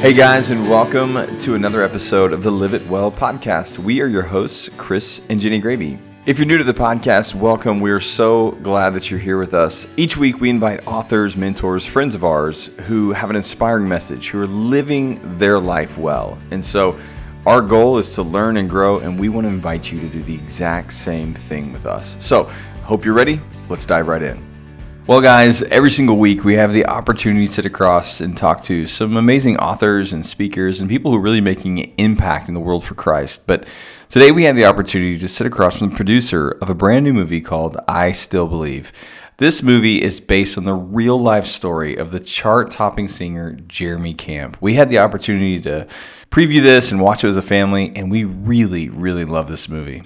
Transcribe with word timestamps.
Hey 0.00 0.12
guys, 0.12 0.50
and 0.50 0.62
welcome 0.70 1.38
to 1.40 1.56
another 1.56 1.82
episode 1.82 2.32
of 2.32 2.44
the 2.44 2.52
Live 2.52 2.72
It 2.72 2.86
Well 2.86 3.10
podcast. 3.10 3.78
We 3.78 4.00
are 4.00 4.06
your 4.06 4.22
hosts, 4.22 4.70
Chris 4.76 5.20
and 5.28 5.40
Jenni 5.40 5.60
Graebe. 5.60 5.98
If 6.24 6.38
you're 6.38 6.46
new 6.46 6.56
to 6.56 6.62
the 6.62 6.72
podcast, 6.72 7.34
welcome. 7.34 7.80
We 7.80 7.90
are 7.90 7.98
so 7.98 8.52
glad 8.62 8.90
that 8.90 9.10
you're 9.10 9.18
here 9.18 9.38
with 9.38 9.54
us. 9.54 9.88
Each 9.96 10.16
week, 10.16 10.40
we 10.40 10.50
invite 10.50 10.86
authors, 10.86 11.36
mentors, 11.36 11.84
friends 11.84 12.14
of 12.14 12.22
ours 12.22 12.66
who 12.82 13.10
have 13.10 13.28
an 13.28 13.34
inspiring 13.34 13.88
message, 13.88 14.28
who 14.28 14.40
are 14.40 14.46
living 14.46 15.36
their 15.36 15.58
life 15.58 15.98
well. 15.98 16.38
And 16.52 16.64
so, 16.64 16.96
our 17.44 17.60
goal 17.60 17.98
is 17.98 18.14
to 18.14 18.22
learn 18.22 18.56
and 18.56 18.70
grow, 18.70 19.00
and 19.00 19.18
we 19.18 19.28
want 19.28 19.46
to 19.46 19.48
invite 19.48 19.90
you 19.90 19.98
to 19.98 20.08
do 20.08 20.22
the 20.22 20.34
exact 20.34 20.92
same 20.92 21.34
thing 21.34 21.72
with 21.72 21.86
us. 21.86 22.16
So, 22.20 22.44
hope 22.84 23.04
you're 23.04 23.14
ready. 23.14 23.40
Let's 23.68 23.84
dive 23.84 24.06
right 24.06 24.22
in. 24.22 24.47
Well, 25.08 25.22
guys, 25.22 25.62
every 25.62 25.90
single 25.90 26.18
week 26.18 26.44
we 26.44 26.56
have 26.56 26.74
the 26.74 26.84
opportunity 26.84 27.46
to 27.46 27.52
sit 27.54 27.64
across 27.64 28.20
and 28.20 28.36
talk 28.36 28.62
to 28.64 28.86
some 28.86 29.16
amazing 29.16 29.56
authors 29.56 30.12
and 30.12 30.24
speakers 30.24 30.82
and 30.82 30.90
people 30.90 31.10
who 31.10 31.16
are 31.16 31.22
really 31.22 31.40
making 31.40 31.80
an 31.80 31.90
impact 31.96 32.46
in 32.46 32.52
the 32.52 32.60
world 32.60 32.84
for 32.84 32.94
Christ. 32.94 33.46
But 33.46 33.66
today 34.10 34.32
we 34.32 34.44
have 34.44 34.54
the 34.54 34.66
opportunity 34.66 35.18
to 35.18 35.26
sit 35.26 35.46
across 35.46 35.78
from 35.78 35.88
the 35.88 35.96
producer 35.96 36.50
of 36.60 36.68
a 36.68 36.74
brand 36.74 37.06
new 37.06 37.14
movie 37.14 37.40
called 37.40 37.78
I 37.88 38.12
Still 38.12 38.48
Believe. 38.48 38.92
This 39.38 39.62
movie 39.62 40.02
is 40.02 40.20
based 40.20 40.58
on 40.58 40.64
the 40.64 40.74
real 40.74 41.18
life 41.18 41.46
story 41.46 41.96
of 41.96 42.10
the 42.10 42.20
chart 42.20 42.70
topping 42.70 43.08
singer 43.08 43.52
Jeremy 43.66 44.12
Camp. 44.12 44.58
We 44.60 44.74
had 44.74 44.90
the 44.90 44.98
opportunity 44.98 45.58
to 45.62 45.86
preview 46.30 46.60
this 46.60 46.92
and 46.92 47.00
watch 47.00 47.24
it 47.24 47.28
as 47.28 47.36
a 47.38 47.40
family, 47.40 47.94
and 47.96 48.10
we 48.10 48.24
really, 48.24 48.90
really 48.90 49.24
love 49.24 49.48
this 49.48 49.70
movie. 49.70 50.02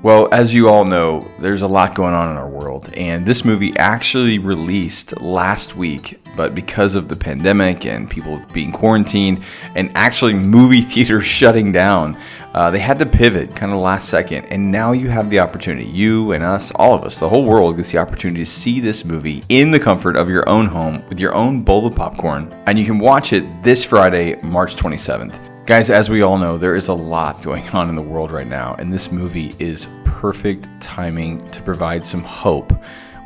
Well, 0.00 0.28
as 0.30 0.54
you 0.54 0.68
all 0.68 0.84
know, 0.84 1.26
there's 1.40 1.62
a 1.62 1.66
lot 1.66 1.96
going 1.96 2.14
on 2.14 2.30
in 2.30 2.36
our 2.36 2.48
world, 2.48 2.88
and 2.94 3.26
this 3.26 3.44
movie 3.44 3.76
actually 3.76 4.38
released 4.38 5.20
last 5.20 5.74
week, 5.74 6.20
but 6.36 6.54
because 6.54 6.94
of 6.94 7.08
the 7.08 7.16
pandemic 7.16 7.84
and 7.84 8.08
people 8.08 8.40
being 8.52 8.70
quarantined 8.70 9.42
and 9.74 9.90
actually 9.96 10.34
movie 10.34 10.82
theaters 10.82 11.24
shutting 11.24 11.72
down, 11.72 12.16
uh, 12.54 12.70
they 12.70 12.78
had 12.78 13.00
to 13.00 13.06
pivot 13.06 13.56
kind 13.56 13.72
of 13.72 13.80
last 13.80 14.08
second. 14.08 14.44
And 14.44 14.70
now 14.70 14.92
you 14.92 15.08
have 15.08 15.30
the 15.30 15.40
opportunity, 15.40 15.86
you 15.86 16.30
and 16.30 16.44
us, 16.44 16.70
all 16.76 16.94
of 16.94 17.02
us, 17.02 17.18
the 17.18 17.28
whole 17.28 17.44
world 17.44 17.76
gets 17.76 17.90
the 17.90 17.98
opportunity 17.98 18.42
to 18.42 18.46
see 18.46 18.78
this 18.78 19.04
movie 19.04 19.42
in 19.48 19.72
the 19.72 19.80
comfort 19.80 20.16
of 20.16 20.30
your 20.30 20.48
own 20.48 20.66
home 20.66 21.02
with 21.08 21.18
your 21.18 21.34
own 21.34 21.62
bowl 21.62 21.86
of 21.86 21.96
popcorn, 21.96 22.54
and 22.68 22.78
you 22.78 22.84
can 22.84 23.00
watch 23.00 23.32
it 23.32 23.64
this 23.64 23.82
Friday, 23.82 24.40
March 24.42 24.76
27th. 24.76 25.47
Guys, 25.68 25.90
as 25.90 26.08
we 26.08 26.22
all 26.22 26.38
know, 26.38 26.56
there 26.56 26.76
is 26.76 26.88
a 26.88 26.94
lot 26.94 27.42
going 27.42 27.68
on 27.74 27.90
in 27.90 27.94
the 27.94 28.00
world 28.00 28.30
right 28.30 28.46
now, 28.46 28.74
and 28.78 28.90
this 28.90 29.12
movie 29.12 29.52
is 29.58 29.86
perfect 30.02 30.66
timing 30.80 31.46
to 31.50 31.60
provide 31.60 32.02
some 32.02 32.24
hope. 32.24 32.72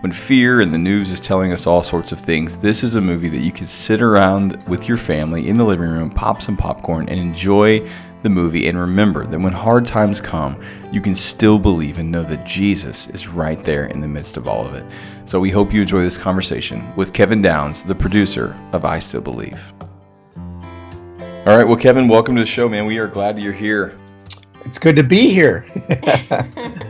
When 0.01 0.11
fear 0.11 0.61
and 0.61 0.75
the 0.75 0.79
news 0.79 1.13
is 1.13 1.21
telling 1.21 1.53
us 1.53 1.69
all 1.69 1.85
sorts 1.85 2.11
of 2.11 2.19
things, 2.19 2.59
this 2.59 2.83
is 2.83 2.97
a 2.97 3.01
movie 3.01 3.29
that 3.29 3.43
you 3.43 3.53
can 3.53 3.69
sit 3.69 4.03
around 4.03 4.61
with 4.67 4.89
your 4.89 4.97
family 4.97 5.49
in 5.49 5.57
the 5.57 5.65
living 5.65 5.89
room, 5.89 6.11
pop 6.11 6.43
some 6.43 6.57
popcorn, 6.57 7.09
and 7.09 7.21
enjoy 7.21 7.89
the 8.25 8.29
movie. 8.29 8.67
And 8.67 8.77
remember 8.77 9.25
that 9.25 9.39
when 9.39 9.53
hard 9.53 9.87
times 9.87 10.21
come, 10.21 10.61
you 10.91 11.01
can 11.01 11.15
still 11.15 11.61
believe 11.61 11.99
and 11.99 12.11
know 12.11 12.25
that 12.25 12.45
Jesus 12.45 13.07
is 13.11 13.29
right 13.29 13.63
there 13.63 13.87
in 13.87 14.01
the 14.01 14.09
midst 14.09 14.37
of 14.37 14.49
all 14.49 14.67
of 14.67 14.75
it. 14.75 14.85
So 15.27 15.39
we 15.39 15.51
hope 15.51 15.73
you 15.73 15.83
enjoy 15.83 16.03
this 16.03 16.19
conversation 16.19 16.93
with 16.97 17.13
Kevin 17.13 17.41
Downes, 17.41 17.85
the 17.85 17.95
producer 17.95 18.59
of 18.73 18.85
I 18.85 18.99
Still 18.99 19.21
Believe. 19.21 19.73
All 21.45 21.57
right. 21.57 21.67
Well, 21.67 21.77
Kevin, 21.77 22.07
welcome 22.07 22.37
to 22.37 22.43
the 22.43 22.47
show, 22.47 22.69
man. 22.69 22.87
We 22.87 22.99
are 22.99 23.09
glad 23.09 23.37
you're 23.37 23.53
here. 23.53 23.99
It's 24.65 24.79
good 24.79 24.95
to 24.95 25.03
be 25.03 25.29
here. 25.29 25.67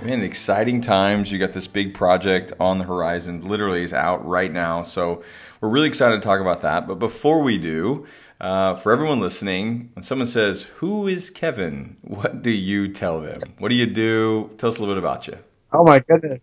man, 0.04 0.20
exciting 0.22 0.82
times. 0.82 1.32
You 1.32 1.38
got 1.38 1.54
this 1.54 1.66
big 1.66 1.94
project 1.94 2.52
on 2.60 2.76
the 2.76 2.84
horizon. 2.84 3.48
Literally 3.48 3.82
is 3.82 3.94
out 3.94 4.28
right 4.28 4.52
now. 4.52 4.82
So 4.82 5.24
we're 5.62 5.70
really 5.70 5.88
excited 5.88 6.16
to 6.16 6.20
talk 6.20 6.38
about 6.38 6.60
that. 6.60 6.86
But 6.86 6.96
before 6.96 7.40
we 7.40 7.56
do, 7.56 8.06
uh, 8.42 8.76
for 8.76 8.92
everyone 8.92 9.20
listening, 9.20 9.88
when 9.94 10.02
someone 10.02 10.28
says, 10.28 10.64
Who 10.80 11.08
is 11.08 11.30
Kevin? 11.30 11.96
What 12.02 12.42
do 12.42 12.50
you 12.50 12.92
tell 12.92 13.22
them? 13.22 13.40
What 13.56 13.70
do 13.70 13.74
you 13.74 13.86
do? 13.86 14.50
Tell 14.58 14.68
us 14.68 14.76
a 14.76 14.80
little 14.80 14.94
bit 14.94 15.02
about 15.02 15.28
you. 15.28 15.38
Oh, 15.72 15.82
my 15.82 16.00
goodness. 16.00 16.42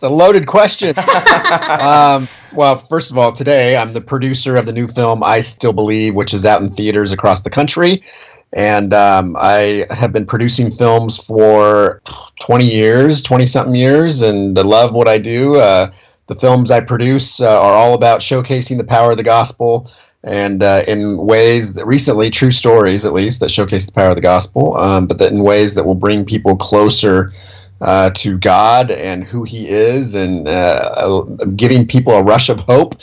It's 0.00 0.06
a 0.06 0.08
loaded 0.08 0.46
question. 0.46 0.94
um, 0.98 2.26
well, 2.54 2.76
first 2.76 3.10
of 3.10 3.18
all, 3.18 3.32
today 3.32 3.76
I'm 3.76 3.92
the 3.92 4.00
producer 4.00 4.56
of 4.56 4.64
the 4.64 4.72
new 4.72 4.88
film 4.88 5.22
I 5.22 5.40
Still 5.40 5.74
Believe, 5.74 6.14
which 6.14 6.32
is 6.32 6.46
out 6.46 6.62
in 6.62 6.72
theaters 6.72 7.12
across 7.12 7.42
the 7.42 7.50
country. 7.50 8.02
And 8.50 8.94
um, 8.94 9.36
I 9.38 9.86
have 9.90 10.10
been 10.10 10.24
producing 10.24 10.70
films 10.70 11.22
for 11.22 12.00
20 12.40 12.64
years, 12.64 13.22
20 13.22 13.44
something 13.44 13.74
years, 13.74 14.22
and 14.22 14.58
I 14.58 14.62
love 14.62 14.94
what 14.94 15.06
I 15.06 15.18
do. 15.18 15.56
Uh, 15.56 15.92
the 16.28 16.34
films 16.34 16.70
I 16.70 16.80
produce 16.80 17.38
uh, 17.42 17.60
are 17.60 17.74
all 17.74 17.92
about 17.92 18.20
showcasing 18.20 18.78
the 18.78 18.84
power 18.84 19.10
of 19.10 19.18
the 19.18 19.22
gospel 19.22 19.92
and 20.24 20.62
uh, 20.62 20.82
in 20.88 21.18
ways 21.18 21.74
that 21.74 21.84
recently, 21.84 22.30
true 22.30 22.52
stories 22.52 23.04
at 23.04 23.12
least, 23.12 23.40
that 23.40 23.50
showcase 23.50 23.84
the 23.84 23.92
power 23.92 24.08
of 24.08 24.16
the 24.16 24.22
gospel, 24.22 24.78
um, 24.78 25.06
but 25.06 25.18
that 25.18 25.30
in 25.30 25.42
ways 25.42 25.74
that 25.74 25.84
will 25.84 25.94
bring 25.94 26.24
people 26.24 26.56
closer 26.56 27.32
uh, 27.80 28.10
to 28.10 28.38
God 28.38 28.90
and 28.90 29.24
who 29.24 29.44
He 29.44 29.68
is, 29.68 30.14
and 30.14 30.46
uh, 30.48 31.22
giving 31.56 31.86
people 31.86 32.12
a 32.12 32.22
rush 32.22 32.48
of 32.48 32.60
hope 32.60 32.96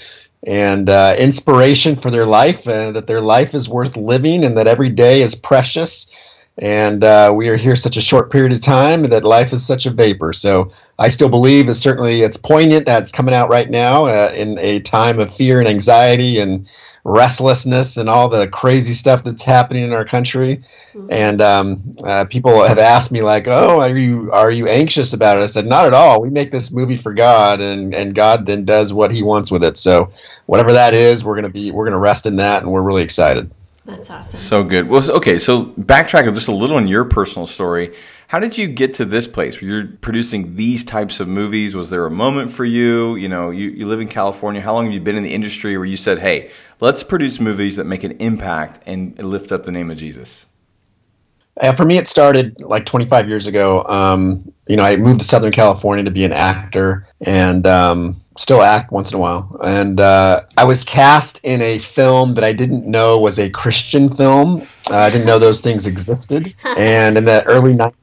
and 0.45 0.89
uh, 0.89 1.15
inspiration 1.17 1.95
for 1.95 2.11
their 2.11 2.25
life, 2.25 2.67
and 2.67 2.95
that 2.95 3.07
their 3.07 3.21
life 3.21 3.53
is 3.53 3.67
worth 3.67 3.97
living, 3.97 4.45
and 4.45 4.57
that 4.57 4.67
every 4.67 4.89
day 4.89 5.21
is 5.21 5.35
precious. 5.35 6.07
And 6.59 7.03
uh, 7.03 7.31
we 7.35 7.49
are 7.49 7.55
here 7.55 7.75
such 7.75 7.97
a 7.97 8.01
short 8.01 8.31
period 8.31 8.51
of 8.51 8.61
time 8.61 9.03
that 9.03 9.23
life 9.23 9.53
is 9.53 9.65
such 9.65 9.85
a 9.85 9.91
vapor. 9.91 10.33
So 10.33 10.71
I 10.97 11.07
still 11.07 11.29
believe 11.29 11.69
it's 11.69 11.79
certainly 11.79 12.21
it's 12.21 12.38
poignant 12.38 12.85
that's 12.85 13.11
coming 13.11 13.35
out 13.35 13.49
right 13.49 13.69
now 13.69 14.05
uh, 14.05 14.31
in 14.35 14.57
a 14.57 14.79
time 14.79 15.19
of 15.19 15.31
fear 15.31 15.59
and 15.59 15.69
anxiety 15.69 16.39
and 16.39 16.67
restlessness 17.07 17.95
and 17.95 18.09
all 18.09 18.28
the 18.28 18.50
crazy 18.50 18.91
stuff 18.91 19.23
that's 19.23 19.44
happening 19.44 19.85
in 19.85 19.94
our 19.94 20.03
country. 20.03 20.62
Mm-hmm. 20.94 21.07
And 21.09 21.41
um, 21.41 21.95
uh, 22.03 22.25
people 22.25 22.62
have 22.68 22.78
asked 22.78 23.13
me 23.13 23.22
like, 23.22 23.47
"Oh, 23.47 23.79
are 23.79 23.97
you 23.97 24.31
are 24.34 24.51
you 24.51 24.68
anxious 24.68 25.13
about 25.13 25.38
it?" 25.38 25.41
I 25.41 25.45
said, 25.45 25.66
"Not 25.66 25.85
at 25.85 25.94
all. 25.94 26.22
We 26.22 26.29
make 26.29 26.51
this 26.51 26.72
movie 26.72 26.97
for 26.97 27.13
God, 27.13 27.62
and 27.62 27.95
and 27.95 28.13
God 28.13 28.45
then 28.45 28.66
does 28.66 28.91
what 28.94 29.12
He 29.12 29.23
wants 29.23 29.50
with 29.50 29.63
it. 29.63 29.78
So 29.78 30.12
whatever 30.47 30.73
that 30.73 30.94
is, 30.94 31.23
we're 31.23 31.35
gonna 31.35 31.50
be 31.50 31.72
we're 31.72 31.85
gonna 31.85 31.97
rest 31.97 32.25
in 32.25 32.35
that, 32.35 32.62
and 32.62 32.72
we're 32.72 32.81
really 32.81 33.03
excited." 33.03 33.50
That's 33.85 34.09
awesome. 34.09 34.35
So 34.35 34.63
good. 34.66 34.89
Well, 34.89 35.09
okay. 35.12 35.39
So 35.39 35.68
backtracking 35.68 36.34
just 36.34 36.50
a 36.50 36.53
little 36.53 36.75
on 36.75 36.89
your 36.89 37.06
personal 37.06 37.47
story. 37.47 37.95
How 38.27 38.39
did 38.39 38.57
you 38.57 38.67
get 38.67 38.93
to 38.95 39.05
this 39.05 39.25
place 39.25 39.61
where 39.61 39.71
you're 39.71 39.88
producing 40.01 40.57
these 40.57 40.83
types 40.83 41.21
of 41.21 41.29
movies? 41.29 41.75
Was 41.75 41.89
there 41.89 42.05
a 42.05 42.11
moment 42.11 42.51
for 42.51 42.65
you? 42.65 43.15
You 43.15 43.29
know, 43.29 43.51
you, 43.51 43.69
you 43.69 43.85
live 43.85 44.01
in 44.01 44.09
California. 44.09 44.61
How 44.61 44.73
long 44.73 44.83
have 44.83 44.93
you 44.93 44.99
been 44.99 45.15
in 45.15 45.23
the 45.23 45.33
industry 45.33 45.77
where 45.77 45.85
you 45.85 45.95
said, 45.95 46.19
hey, 46.19 46.51
let's 46.81 47.03
produce 47.03 47.39
movies 47.39 47.77
that 47.77 47.85
make 47.85 48.03
an 48.03 48.11
impact 48.19 48.81
and 48.85 49.17
lift 49.17 49.53
up 49.53 49.63
the 49.63 49.71
name 49.71 49.89
of 49.89 49.97
Jesus? 49.97 50.45
For 51.77 51.85
me, 51.85 51.97
it 51.97 52.05
started 52.05 52.61
like 52.61 52.85
25 52.85 53.29
years 53.29 53.47
ago. 53.47 53.83
Um, 53.83 54.51
you 54.67 54.75
know, 54.75 54.83
I 54.83 54.97
moved 54.97 55.21
to 55.21 55.25
Southern 55.25 55.53
California 55.53 56.03
to 56.03 56.11
be 56.11 56.25
an 56.25 56.33
actor 56.33 57.07
and 57.21 57.65
um, 57.65 58.21
still 58.38 58.61
act 58.61 58.91
once 58.91 59.11
in 59.11 59.15
a 59.15 59.19
while. 59.19 59.57
And 59.63 60.01
uh, 60.01 60.44
I 60.57 60.65
was 60.65 60.83
cast 60.83 61.39
in 61.45 61.61
a 61.61 61.79
film 61.79 62.33
that 62.33 62.44
I 62.44 62.51
didn't 62.51 62.85
know 62.85 63.21
was 63.21 63.39
a 63.39 63.49
Christian 63.49 64.09
film. 64.09 64.67
Uh, 64.91 64.97
I 64.97 65.09
didn't 65.09 65.25
know 65.25 65.39
those 65.39 65.61
things 65.61 65.88
existed. 65.88 66.53
And 66.77 67.17
in 67.17 67.25
the 67.25 67.44
early 67.45 67.73
90s, 67.73 67.94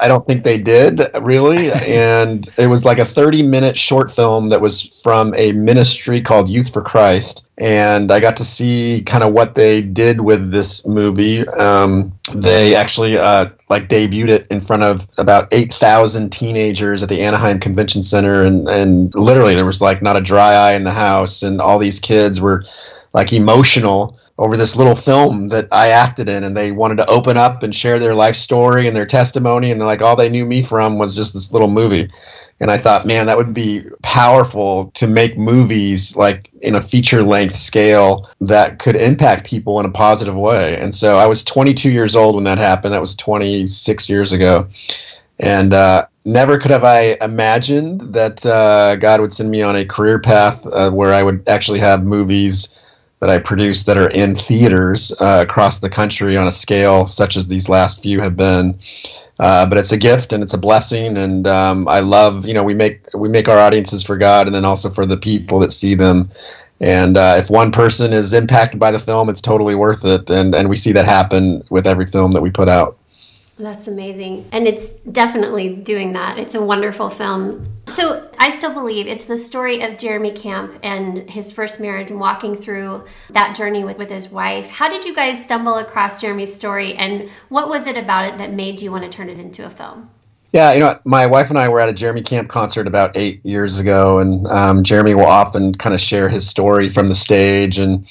I 0.00 0.08
don't 0.08 0.26
think 0.26 0.42
they 0.42 0.58
did 0.58 1.02
really. 1.20 1.70
and 1.72 2.48
it 2.58 2.66
was 2.66 2.84
like 2.84 2.98
a 2.98 3.04
30 3.04 3.42
minute 3.42 3.76
short 3.76 4.10
film 4.10 4.48
that 4.48 4.60
was 4.60 5.00
from 5.02 5.34
a 5.36 5.52
ministry 5.52 6.22
called 6.22 6.48
Youth 6.48 6.72
for 6.72 6.82
Christ. 6.82 7.46
And 7.58 8.10
I 8.10 8.20
got 8.20 8.36
to 8.36 8.44
see 8.44 9.02
kind 9.04 9.22
of 9.22 9.34
what 9.34 9.54
they 9.54 9.82
did 9.82 10.20
with 10.20 10.50
this 10.50 10.86
movie. 10.86 11.46
Um, 11.46 12.18
they 12.32 12.74
actually 12.74 13.18
uh, 13.18 13.50
like 13.68 13.88
debuted 13.88 14.30
it 14.30 14.46
in 14.50 14.62
front 14.62 14.82
of 14.82 15.06
about 15.18 15.52
8,000 15.52 16.30
teenagers 16.30 17.02
at 17.02 17.10
the 17.10 17.20
Anaheim 17.20 17.60
Convention 17.60 18.02
Center. 18.02 18.42
And, 18.42 18.66
and 18.68 19.14
literally, 19.14 19.54
there 19.54 19.66
was 19.66 19.82
like 19.82 20.00
not 20.00 20.16
a 20.16 20.22
dry 20.22 20.54
eye 20.54 20.72
in 20.72 20.84
the 20.84 20.92
house. 20.92 21.42
And 21.42 21.60
all 21.60 21.78
these 21.78 22.00
kids 22.00 22.40
were 22.40 22.64
like 23.12 23.32
emotional 23.32 24.18
over 24.40 24.56
this 24.56 24.74
little 24.74 24.94
film 24.94 25.48
that 25.48 25.68
I 25.70 25.88
acted 25.90 26.30
in, 26.30 26.44
and 26.44 26.56
they 26.56 26.72
wanted 26.72 26.96
to 26.96 27.10
open 27.10 27.36
up 27.36 27.62
and 27.62 27.74
share 27.74 27.98
their 27.98 28.14
life 28.14 28.34
story 28.34 28.88
and 28.88 28.96
their 28.96 29.04
testimony, 29.04 29.70
and 29.70 29.78
like 29.78 30.00
all 30.00 30.16
they 30.16 30.30
knew 30.30 30.46
me 30.46 30.62
from 30.62 30.96
was 30.96 31.14
just 31.14 31.34
this 31.34 31.52
little 31.52 31.68
movie. 31.68 32.10
And 32.58 32.70
I 32.70 32.78
thought, 32.78 33.04
man, 33.04 33.26
that 33.26 33.36
would 33.36 33.52
be 33.52 33.84
powerful 34.02 34.92
to 34.94 35.06
make 35.06 35.36
movies 35.36 36.16
like 36.16 36.50
in 36.62 36.74
a 36.74 36.82
feature 36.82 37.22
length 37.22 37.56
scale 37.56 38.30
that 38.40 38.78
could 38.78 38.96
impact 38.96 39.46
people 39.46 39.78
in 39.78 39.84
a 39.84 39.90
positive 39.90 40.36
way. 40.36 40.78
And 40.78 40.94
so 40.94 41.18
I 41.18 41.26
was 41.26 41.44
22 41.44 41.90
years 41.90 42.16
old 42.16 42.34
when 42.34 42.44
that 42.44 42.58
happened. 42.58 42.94
That 42.94 43.00
was 43.00 43.14
26 43.16 44.08
years 44.08 44.32
ago. 44.32 44.68
And 45.38 45.72
uh, 45.72 46.06
never 46.24 46.58
could 46.58 46.70
have 46.70 46.84
I 46.84 47.18
imagined 47.20 48.14
that 48.14 48.44
uh, 48.44 48.96
God 48.96 49.20
would 49.20 49.32
send 49.34 49.50
me 49.50 49.60
on 49.62 49.76
a 49.76 49.84
career 49.84 50.18
path 50.18 50.66
uh, 50.66 50.90
where 50.90 51.12
I 51.12 51.22
would 51.22 51.46
actually 51.46 51.80
have 51.80 52.04
movies 52.04 52.78
that 53.20 53.30
I 53.30 53.38
produce 53.38 53.84
that 53.84 53.98
are 53.98 54.08
in 54.08 54.34
theaters 54.34 55.12
uh, 55.20 55.44
across 55.46 55.78
the 55.78 55.90
country 55.90 56.36
on 56.36 56.46
a 56.46 56.52
scale 56.52 57.06
such 57.06 57.36
as 57.36 57.48
these 57.48 57.68
last 57.68 58.02
few 58.02 58.20
have 58.20 58.36
been. 58.36 58.78
Uh, 59.38 59.64
but 59.66 59.78
it's 59.78 59.92
a 59.92 59.96
gift 59.96 60.32
and 60.32 60.42
it's 60.42 60.52
a 60.52 60.58
blessing, 60.58 61.16
and 61.16 61.46
um, 61.46 61.88
I 61.88 62.00
love 62.00 62.46
you 62.46 62.52
know 62.52 62.62
we 62.62 62.74
make 62.74 63.08
we 63.14 63.28
make 63.28 63.48
our 63.48 63.58
audiences 63.58 64.04
for 64.04 64.18
God, 64.18 64.46
and 64.46 64.54
then 64.54 64.66
also 64.66 64.90
for 64.90 65.06
the 65.06 65.16
people 65.16 65.60
that 65.60 65.72
see 65.72 65.94
them. 65.94 66.30
And 66.78 67.16
uh, 67.16 67.36
if 67.38 67.50
one 67.50 67.72
person 67.72 68.12
is 68.12 68.32
impacted 68.32 68.80
by 68.80 68.90
the 68.90 68.98
film, 68.98 69.28
it's 69.28 69.40
totally 69.40 69.74
worth 69.74 70.04
it. 70.04 70.28
And 70.30 70.54
and 70.54 70.68
we 70.68 70.76
see 70.76 70.92
that 70.92 71.06
happen 71.06 71.64
with 71.70 71.86
every 71.86 72.06
film 72.06 72.32
that 72.32 72.42
we 72.42 72.50
put 72.50 72.68
out. 72.68 72.98
That's 73.60 73.88
amazing. 73.88 74.48
And 74.52 74.66
it's 74.66 74.90
definitely 74.90 75.76
doing 75.76 76.12
that. 76.14 76.38
It's 76.38 76.54
a 76.54 76.62
wonderful 76.62 77.10
film. 77.10 77.66
So 77.88 78.30
I 78.38 78.50
still 78.50 78.72
believe 78.72 79.06
it's 79.06 79.26
the 79.26 79.36
story 79.36 79.82
of 79.82 79.98
Jeremy 79.98 80.32
Camp 80.32 80.78
and 80.82 81.28
his 81.28 81.52
first 81.52 81.78
marriage 81.78 82.10
and 82.10 82.18
walking 82.18 82.54
through 82.54 83.04
that 83.30 83.54
journey 83.54 83.84
with, 83.84 83.98
with 83.98 84.10
his 84.10 84.30
wife. 84.30 84.70
How 84.70 84.88
did 84.88 85.04
you 85.04 85.14
guys 85.14 85.42
stumble 85.44 85.76
across 85.76 86.20
Jeremy's 86.20 86.54
story 86.54 86.94
and 86.94 87.28
what 87.50 87.68
was 87.68 87.86
it 87.86 87.98
about 87.98 88.24
it 88.24 88.38
that 88.38 88.52
made 88.52 88.80
you 88.80 88.90
want 88.90 89.04
to 89.04 89.10
turn 89.10 89.28
it 89.28 89.38
into 89.38 89.66
a 89.66 89.70
film? 89.70 90.08
Yeah, 90.52 90.72
you 90.72 90.80
know, 90.80 90.98
my 91.04 91.26
wife 91.26 91.50
and 91.50 91.58
I 91.58 91.68
were 91.68 91.80
at 91.80 91.88
a 91.88 91.92
Jeremy 91.92 92.22
Camp 92.22 92.48
concert 92.48 92.88
about 92.88 93.16
eight 93.16 93.44
years 93.46 93.78
ago, 93.78 94.18
and 94.18 94.48
um, 94.48 94.82
Jeremy 94.82 95.14
will 95.14 95.26
often 95.26 95.72
kind 95.74 95.94
of 95.94 96.00
share 96.00 96.28
his 96.28 96.48
story 96.48 96.88
from 96.88 97.06
the 97.06 97.14
stage, 97.14 97.78
and 97.78 98.04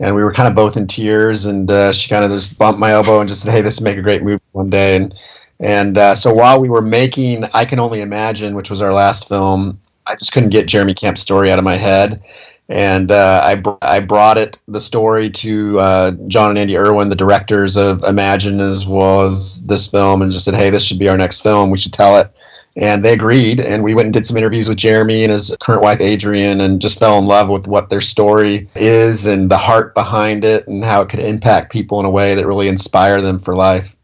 and 0.00 0.14
we 0.14 0.22
were 0.22 0.32
kind 0.32 0.48
of 0.48 0.54
both 0.54 0.76
in 0.76 0.86
tears, 0.86 1.46
and 1.46 1.70
uh, 1.70 1.92
she 1.92 2.08
kind 2.08 2.24
of 2.24 2.30
just 2.30 2.58
bumped 2.58 2.80
my 2.80 2.92
elbow 2.92 3.20
and 3.20 3.28
just 3.28 3.42
said, 3.42 3.52
"Hey, 3.52 3.62
this 3.62 3.80
would 3.80 3.84
make 3.84 3.98
a 3.98 4.02
great 4.02 4.22
movie 4.22 4.42
one 4.52 4.70
day," 4.70 4.96
and 4.96 5.14
and 5.60 5.96
uh, 5.96 6.14
so 6.14 6.32
while 6.32 6.60
we 6.60 6.68
were 6.68 6.82
making 6.82 7.44
I 7.52 7.64
Can 7.64 7.78
Only 7.78 8.00
Imagine, 8.00 8.54
which 8.54 8.70
was 8.70 8.80
our 8.80 8.92
last 8.92 9.28
film, 9.28 9.80
I 10.06 10.16
just 10.16 10.32
couldn't 10.32 10.50
get 10.50 10.66
Jeremy 10.66 10.94
Camp's 10.94 11.22
story 11.22 11.50
out 11.50 11.58
of 11.58 11.64
my 11.64 11.76
head 11.76 12.22
and 12.68 13.10
uh, 13.12 13.40
I, 13.44 13.56
br- 13.56 13.74
I 13.82 14.00
brought 14.00 14.38
it 14.38 14.58
the 14.68 14.80
story 14.80 15.30
to 15.30 15.78
uh, 15.78 16.10
Jon 16.26 16.50
and 16.50 16.58
Andy 16.58 16.76
Erwin, 16.78 17.10
the 17.10 17.16
directors 17.16 17.76
of 17.76 18.02
Imagine, 18.02 18.60
as 18.60 18.86
well 18.86 19.28
this 19.28 19.88
film, 19.88 20.22
and 20.22 20.32
just 20.32 20.44
said, 20.44 20.54
"Hey, 20.54 20.70
this 20.70 20.84
should 20.84 20.98
be 20.98 21.08
our 21.08 21.16
next 21.18 21.40
film. 21.42 21.70
We 21.70 21.78
should 21.78 21.92
tell 21.92 22.18
it." 22.18 22.30
And 22.76 23.04
they 23.04 23.12
agreed, 23.12 23.60
and 23.60 23.84
we 23.84 23.94
went 23.94 24.06
and 24.06 24.14
did 24.14 24.24
some 24.24 24.36
interviews 24.36 24.68
with 24.68 24.78
Jeremy 24.78 25.24
and 25.24 25.32
his 25.32 25.54
current 25.60 25.82
wife 25.82 26.00
Adrienne 26.00 26.60
and 26.60 26.80
just 26.80 26.98
fell 26.98 27.18
in 27.18 27.26
love 27.26 27.48
with 27.48 27.66
what 27.66 27.90
their 27.90 28.00
story 28.00 28.70
is 28.74 29.26
and 29.26 29.50
the 29.50 29.58
heart 29.58 29.94
behind 29.94 30.44
it, 30.44 30.66
and 30.66 30.82
how 30.82 31.02
it 31.02 31.08
could 31.10 31.20
impact 31.20 31.70
people 31.70 32.00
in 32.00 32.06
a 32.06 32.10
way 32.10 32.34
that 32.34 32.46
really 32.46 32.68
inspire 32.68 33.20
them 33.20 33.38
for 33.38 33.54
life. 33.54 33.94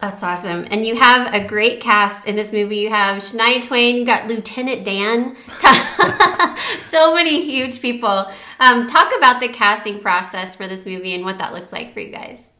That's 0.00 0.22
awesome. 0.22 0.66
And 0.70 0.86
you 0.86 0.96
have 0.96 1.32
a 1.32 1.46
great 1.46 1.80
cast 1.80 2.26
in 2.26 2.36
this 2.36 2.52
movie. 2.52 2.78
You 2.78 2.90
have 2.90 3.18
Shania 3.18 3.62
Twain, 3.62 3.96
you 3.96 4.04
got 4.04 4.26
Lieutenant 4.26 4.84
Dan, 4.84 5.36
so 6.80 7.14
many 7.14 7.42
huge 7.42 7.80
people. 7.80 8.30
Um, 8.58 8.86
talk 8.86 9.12
about 9.16 9.40
the 9.40 9.48
casting 9.48 10.00
process 10.00 10.56
for 10.56 10.66
this 10.66 10.86
movie 10.86 11.14
and 11.14 11.24
what 11.24 11.38
that 11.38 11.52
looks 11.52 11.72
like 11.72 11.94
for 11.94 12.00
you 12.00 12.10
guys. 12.10 12.52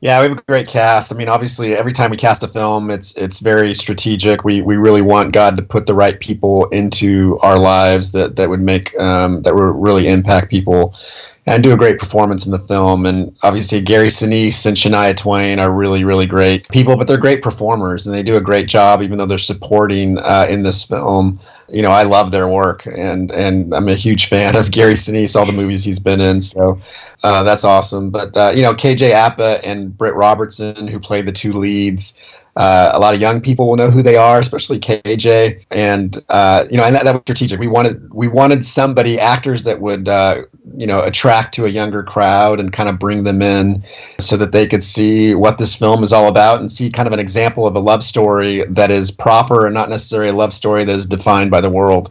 Yeah, 0.00 0.20
we 0.20 0.28
have 0.28 0.38
a 0.38 0.42
great 0.42 0.68
cast. 0.68 1.12
I 1.12 1.16
mean, 1.16 1.28
obviously, 1.28 1.74
every 1.74 1.92
time 1.92 2.10
we 2.10 2.18
cast 2.18 2.42
a 2.42 2.48
film, 2.48 2.90
it's 2.90 3.14
it's 3.16 3.40
very 3.40 3.74
strategic. 3.74 4.44
We 4.44 4.60
we 4.60 4.76
really 4.76 5.00
want 5.00 5.32
God 5.32 5.56
to 5.56 5.62
put 5.62 5.86
the 5.86 5.94
right 5.94 6.20
people 6.20 6.66
into 6.66 7.38
our 7.40 7.58
lives 7.58 8.12
that 8.12 8.36
that 8.36 8.48
would 8.48 8.60
make 8.60 8.98
um, 9.00 9.42
that 9.42 9.54
would 9.54 9.74
really 9.74 10.06
impact 10.08 10.50
people 10.50 10.94
and 11.46 11.62
do 11.62 11.72
a 11.72 11.76
great 11.76 11.98
performance 12.00 12.44
in 12.44 12.52
the 12.52 12.58
film. 12.58 13.06
And 13.06 13.36
obviously, 13.42 13.80
Gary 13.80 14.08
Sinise 14.08 14.66
and 14.66 14.76
Shania 14.76 15.16
Twain 15.16 15.60
are 15.60 15.70
really, 15.70 16.02
really 16.02 16.26
great 16.26 16.68
people, 16.68 16.96
but 16.96 17.06
they're 17.06 17.18
great 17.18 17.40
performers 17.40 18.06
and 18.06 18.14
they 18.14 18.24
do 18.24 18.36
a 18.36 18.40
great 18.40 18.66
job, 18.68 19.00
even 19.02 19.16
though 19.16 19.26
they're 19.26 19.38
supporting 19.38 20.18
uh, 20.18 20.46
in 20.48 20.62
this 20.62 20.84
film. 20.84 21.38
You 21.68 21.82
know, 21.82 21.90
I 21.90 22.02
love 22.02 22.30
their 22.30 22.48
work, 22.48 22.86
and 22.86 23.30
and 23.30 23.74
I'm 23.74 23.88
a 23.88 23.94
huge 23.94 24.26
fan 24.26 24.56
of 24.56 24.70
Gary 24.70 24.94
Sinise, 24.94 25.36
all 25.36 25.46
the 25.46 25.52
movies 25.52 25.84
he's 25.84 26.00
been 26.00 26.20
in. 26.20 26.40
So 26.40 26.80
uh, 27.22 27.42
that's 27.44 27.64
awesome. 27.64 28.10
But 28.10 28.36
uh, 28.36 28.52
you 28.54 28.62
know, 28.62 28.72
KJ 28.72 29.12
Apa 29.12 29.64
and 29.64 29.96
Britt 29.96 30.14
Robertson, 30.14 30.88
who 30.88 31.00
play 31.00 31.22
the 31.22 31.32
two 31.32 31.52
leads. 31.52 32.14
Uh, 32.56 32.90
a 32.94 32.98
lot 32.98 33.14
of 33.14 33.20
young 33.20 33.42
people 33.42 33.68
will 33.68 33.76
know 33.76 33.90
who 33.90 34.02
they 34.02 34.16
are, 34.16 34.38
especially 34.38 34.78
KJ, 34.78 35.66
and 35.70 36.16
uh, 36.30 36.64
you 36.70 36.78
know, 36.78 36.84
and 36.84 36.94
that, 36.96 37.04
that, 37.04 37.12
was 37.12 37.22
strategic. 37.22 37.60
We 37.60 37.68
wanted 37.68 38.12
we 38.14 38.28
wanted 38.28 38.64
somebody 38.64 39.20
actors 39.20 39.64
that 39.64 39.78
would 39.78 40.08
uh, 40.08 40.42
you 40.74 40.86
know 40.86 41.02
attract 41.02 41.54
to 41.56 41.66
a 41.66 41.68
younger 41.68 42.02
crowd 42.02 42.58
and 42.58 42.72
kind 42.72 42.88
of 42.88 42.98
bring 42.98 43.24
them 43.24 43.42
in 43.42 43.84
so 44.18 44.38
that 44.38 44.52
they 44.52 44.66
could 44.66 44.82
see 44.82 45.34
what 45.34 45.58
this 45.58 45.76
film 45.76 46.02
is 46.02 46.14
all 46.14 46.28
about 46.28 46.60
and 46.60 46.72
see 46.72 46.90
kind 46.90 47.06
of 47.06 47.12
an 47.12 47.20
example 47.20 47.66
of 47.66 47.76
a 47.76 47.80
love 47.80 48.02
story 48.02 48.64
that 48.70 48.90
is 48.90 49.10
proper 49.10 49.66
and 49.66 49.74
not 49.74 49.90
necessarily 49.90 50.30
a 50.30 50.34
love 50.34 50.54
story 50.54 50.82
that 50.84 50.96
is 50.96 51.04
defined 51.04 51.50
by 51.50 51.60
the 51.60 51.70
world. 51.70 52.10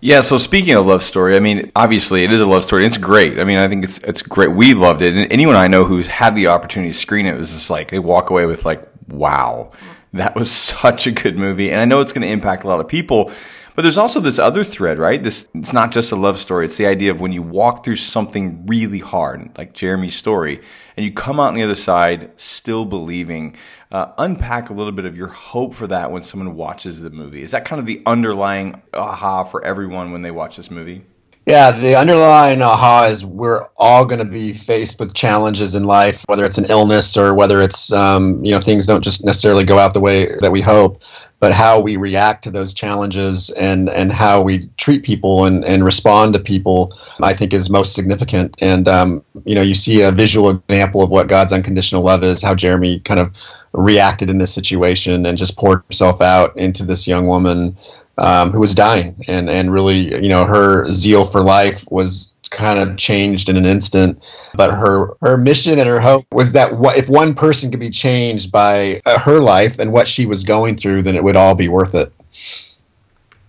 Yeah, 0.00 0.20
so 0.20 0.38
speaking 0.38 0.74
of 0.74 0.86
love 0.86 1.02
story, 1.02 1.36
I 1.36 1.40
mean, 1.40 1.72
obviously 1.74 2.22
it 2.22 2.30
is 2.30 2.40
a 2.40 2.46
love 2.46 2.62
story. 2.62 2.86
It's 2.86 2.96
great. 2.96 3.40
I 3.40 3.44
mean, 3.44 3.58
I 3.58 3.68
think 3.68 3.82
it's 3.82 3.98
it's 3.98 4.22
great. 4.22 4.52
We 4.52 4.72
loved 4.72 5.02
it, 5.02 5.14
and 5.14 5.30
anyone 5.32 5.56
I 5.56 5.66
know 5.66 5.84
who's 5.84 6.06
had 6.06 6.36
the 6.36 6.46
opportunity 6.46 6.92
to 6.92 6.98
screen 6.98 7.26
it 7.26 7.36
was 7.36 7.50
just 7.52 7.68
like 7.68 7.90
they 7.90 7.98
walk 7.98 8.30
away 8.30 8.46
with 8.46 8.64
like, 8.64 8.87
wow, 9.08 9.72
that 10.12 10.34
was 10.34 10.50
such 10.80 11.06
a 11.06 11.10
good 11.10 11.38
movie. 11.38 11.70
And 11.70 11.80
I 11.80 11.84
know 11.84 12.00
it's 12.00 12.12
going 12.12 12.26
to 12.26 12.32
impact 12.32 12.64
a 12.64 12.68
lot 12.68 12.80
of 12.80 12.88
people. 12.88 13.32
But 13.78 13.82
there's 13.82 13.96
also 13.96 14.18
this 14.18 14.40
other 14.40 14.64
thread, 14.64 14.98
right? 14.98 15.22
This 15.22 15.48
it's 15.54 15.72
not 15.72 15.92
just 15.92 16.10
a 16.10 16.16
love 16.16 16.40
story. 16.40 16.66
It's 16.66 16.78
the 16.78 16.88
idea 16.88 17.12
of 17.12 17.20
when 17.20 17.30
you 17.30 17.42
walk 17.42 17.84
through 17.84 17.94
something 17.94 18.66
really 18.66 18.98
hard, 18.98 19.56
like 19.56 19.72
Jeremy's 19.72 20.16
story, 20.16 20.60
and 20.96 21.06
you 21.06 21.12
come 21.12 21.38
out 21.38 21.50
on 21.50 21.54
the 21.54 21.62
other 21.62 21.76
side 21.76 22.32
still 22.34 22.84
believing. 22.84 23.54
Uh, 23.92 24.10
unpack 24.18 24.68
a 24.68 24.72
little 24.72 24.90
bit 24.90 25.04
of 25.04 25.16
your 25.16 25.28
hope 25.28 25.76
for 25.76 25.86
that 25.86 26.10
when 26.10 26.22
someone 26.22 26.56
watches 26.56 27.02
the 27.02 27.10
movie. 27.10 27.44
Is 27.44 27.52
that 27.52 27.64
kind 27.64 27.78
of 27.78 27.86
the 27.86 28.02
underlying 28.04 28.82
aha 28.92 29.44
for 29.44 29.64
everyone 29.64 30.10
when 30.10 30.22
they 30.22 30.32
watch 30.32 30.56
this 30.56 30.72
movie? 30.72 31.04
Yeah, 31.48 31.70
the 31.70 31.96
underlying 31.96 32.60
aha 32.60 33.04
is 33.04 33.24
we're 33.24 33.68
all 33.78 34.04
going 34.04 34.18
to 34.18 34.26
be 34.26 34.52
faced 34.52 35.00
with 35.00 35.14
challenges 35.14 35.74
in 35.74 35.84
life, 35.84 36.22
whether 36.26 36.44
it's 36.44 36.58
an 36.58 36.66
illness 36.68 37.16
or 37.16 37.32
whether 37.32 37.62
it's 37.62 37.90
um, 37.90 38.44
you 38.44 38.52
know 38.52 38.60
things 38.60 38.86
don't 38.86 39.02
just 39.02 39.24
necessarily 39.24 39.64
go 39.64 39.78
out 39.78 39.94
the 39.94 40.00
way 40.00 40.36
that 40.40 40.52
we 40.52 40.60
hope, 40.60 41.00
but 41.40 41.54
how 41.54 41.80
we 41.80 41.96
react 41.96 42.44
to 42.44 42.50
those 42.50 42.74
challenges 42.74 43.48
and 43.48 43.88
and 43.88 44.12
how 44.12 44.42
we 44.42 44.68
treat 44.76 45.04
people 45.04 45.46
and 45.46 45.64
and 45.64 45.86
respond 45.86 46.34
to 46.34 46.40
people, 46.40 46.94
I 47.22 47.32
think 47.32 47.54
is 47.54 47.70
most 47.70 47.94
significant. 47.94 48.54
And 48.60 48.86
um, 48.86 49.24
you 49.46 49.54
know, 49.54 49.62
you 49.62 49.74
see 49.74 50.02
a 50.02 50.12
visual 50.12 50.50
example 50.50 51.02
of 51.02 51.08
what 51.08 51.28
God's 51.28 51.54
unconditional 51.54 52.02
love 52.02 52.24
is, 52.24 52.42
how 52.42 52.54
Jeremy 52.54 53.00
kind 53.00 53.20
of 53.20 53.32
reacted 53.72 54.28
in 54.28 54.36
this 54.36 54.52
situation 54.52 55.24
and 55.24 55.38
just 55.38 55.56
poured 55.56 55.82
himself 55.84 56.20
out 56.20 56.58
into 56.58 56.84
this 56.84 57.06
young 57.06 57.26
woman 57.26 57.78
um, 58.18 58.52
who 58.52 58.60
was 58.60 58.74
dying, 58.74 59.24
and 59.28 59.48
and 59.48 59.72
really, 59.72 60.14
you 60.22 60.28
know, 60.28 60.44
her 60.44 60.90
zeal 60.90 61.24
for 61.24 61.40
life 61.40 61.84
was 61.90 62.32
kind 62.50 62.78
of 62.78 62.96
changed 62.96 63.48
in 63.48 63.56
an 63.56 63.66
instant. 63.66 64.22
But 64.54 64.70
her 64.70 65.14
her 65.20 65.36
mission 65.36 65.78
and 65.78 65.88
her 65.88 66.00
hope 66.00 66.26
was 66.32 66.52
that 66.52 66.76
what, 66.76 66.98
if 66.98 67.08
one 67.08 67.34
person 67.34 67.70
could 67.70 67.80
be 67.80 67.90
changed 67.90 68.50
by 68.50 69.00
uh, 69.06 69.18
her 69.18 69.40
life 69.40 69.78
and 69.78 69.92
what 69.92 70.08
she 70.08 70.26
was 70.26 70.44
going 70.44 70.76
through, 70.76 71.02
then 71.02 71.14
it 71.14 71.22
would 71.22 71.36
all 71.36 71.54
be 71.54 71.68
worth 71.68 71.94
it. 71.94 72.12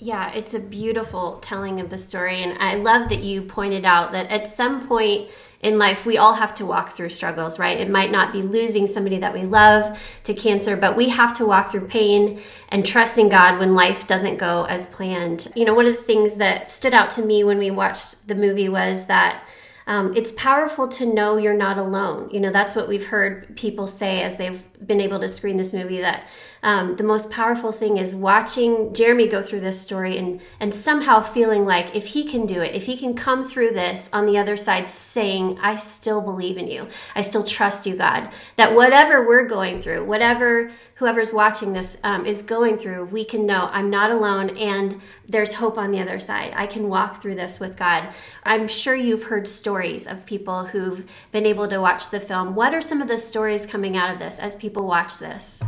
Yeah, 0.01 0.31
it's 0.31 0.53
a 0.53 0.59
beautiful 0.59 1.39
telling 1.41 1.81
of 1.81 1.89
the 1.89 1.97
story, 1.97 2.41
and 2.41 2.57
I 2.59 2.75
love 2.75 3.09
that 3.09 3.21
you 3.21 3.41
pointed 3.41 3.83
out 3.83 4.13
that 4.13 4.31
at 4.31 4.47
some 4.47 4.87
point 4.87 5.29
in 5.61 5.77
life, 5.77 6.05
we 6.05 6.17
all 6.17 6.35
have 6.35 6.55
to 6.55 6.65
walk 6.65 6.95
through 6.95 7.09
struggles, 7.09 7.59
right? 7.59 7.77
It 7.77 7.89
might 7.89 8.11
not 8.11 8.31
be 8.31 8.41
losing 8.41 8.87
somebody 8.87 9.17
that 9.17 9.33
we 9.33 9.43
love 9.43 9.99
to 10.23 10.33
cancer, 10.33 10.77
but 10.77 10.95
we 10.95 11.09
have 11.09 11.33
to 11.35 11.45
walk 11.45 11.71
through 11.71 11.87
pain 11.87 12.41
and 12.69 12.85
trusting 12.85 13.27
God 13.27 13.59
when 13.59 13.73
life 13.73 14.07
doesn't 14.07 14.37
go 14.37 14.63
as 14.65 14.87
planned. 14.87 15.49
You 15.55 15.65
know, 15.65 15.73
one 15.73 15.85
of 15.85 15.95
the 15.95 16.01
things 16.01 16.35
that 16.35 16.71
stood 16.71 16.93
out 16.93 17.09
to 17.11 17.25
me 17.25 17.43
when 17.43 17.57
we 17.57 17.71
watched 17.71 18.25
the 18.27 18.35
movie 18.35 18.69
was 18.69 19.07
that 19.07 19.43
um, 19.85 20.15
it's 20.15 20.31
powerful 20.33 20.87
to 20.87 21.05
know 21.05 21.35
you're 21.35 21.53
not 21.57 21.77
alone. 21.77 22.29
You 22.31 22.39
know, 22.39 22.51
that's 22.51 22.75
what 22.75 22.87
we've 22.87 23.07
heard 23.07 23.57
people 23.57 23.87
say 23.87 24.21
as 24.21 24.37
they've 24.37 24.63
been 24.85 25.01
able 25.01 25.19
to 25.19 25.27
screen 25.27 25.57
this 25.57 25.73
movie 25.73 25.99
that 25.99 26.27
um, 26.61 26.95
the 26.97 27.03
most 27.03 27.29
powerful 27.29 27.71
thing 27.71 27.97
is 27.97 28.15
watching 28.15 28.93
Jeremy 28.93 29.27
go 29.27 29.41
through 29.41 29.61
this 29.61 29.79
story 29.79 30.17
and 30.17 30.41
and 30.59 30.73
somehow 30.73 31.21
feeling 31.21 31.65
like 31.65 31.95
if 31.95 32.07
he 32.07 32.23
can 32.23 32.45
do 32.45 32.61
it, 32.61 32.75
if 32.75 32.85
he 32.85 32.97
can 32.97 33.13
come 33.13 33.47
through 33.47 33.71
this 33.71 34.09
on 34.11 34.25
the 34.25 34.37
other 34.37 34.57
side, 34.57 34.87
saying, 34.87 35.57
"I 35.61 35.75
still 35.75 36.21
believe 36.21 36.57
in 36.57 36.67
you, 36.67 36.87
I 37.15 37.21
still 37.21 37.43
trust 37.43 37.85
you, 37.85 37.95
God." 37.95 38.29
That 38.57 38.75
whatever 38.75 39.25
we're 39.25 39.47
going 39.47 39.81
through, 39.81 40.05
whatever 40.05 40.71
whoever's 40.99 41.31
watching 41.31 41.71
this 41.71 41.97
um, 42.03 42.25
is 42.25 42.41
going 42.41 42.77
through, 42.77 43.05
we 43.05 43.23
can 43.23 43.45
know 43.45 43.69
I'm 43.71 43.89
not 43.89 44.11
alone 44.11 44.57
and 44.57 44.99
there's 45.29 45.53
hope 45.53 45.77
on 45.77 45.91
the 45.91 45.99
other 46.01 46.19
side. 46.19 46.51
I 46.53 46.67
can 46.67 46.89
walk 46.89 47.21
through 47.21 47.35
this 47.35 47.57
with 47.57 47.77
God. 47.77 48.09
I'm 48.43 48.67
sure 48.67 48.95
you've 48.95 49.23
heard 49.23 49.47
stories 49.47 50.05
of 50.05 50.25
people 50.25 50.65
who've 50.65 51.09
been 51.31 51.45
able 51.45 51.69
to 51.69 51.79
watch 51.79 52.09
the 52.09 52.19
film. 52.19 52.53
What 52.53 52.73
are 52.73 52.81
some 52.81 53.01
of 53.01 53.07
the 53.07 53.17
stories 53.17 53.65
coming 53.65 53.95
out 53.95 54.11
of 54.13 54.19
this 54.19 54.39
as 54.39 54.55
people 54.55 54.68
watch 54.73 55.19
this? 55.19 55.63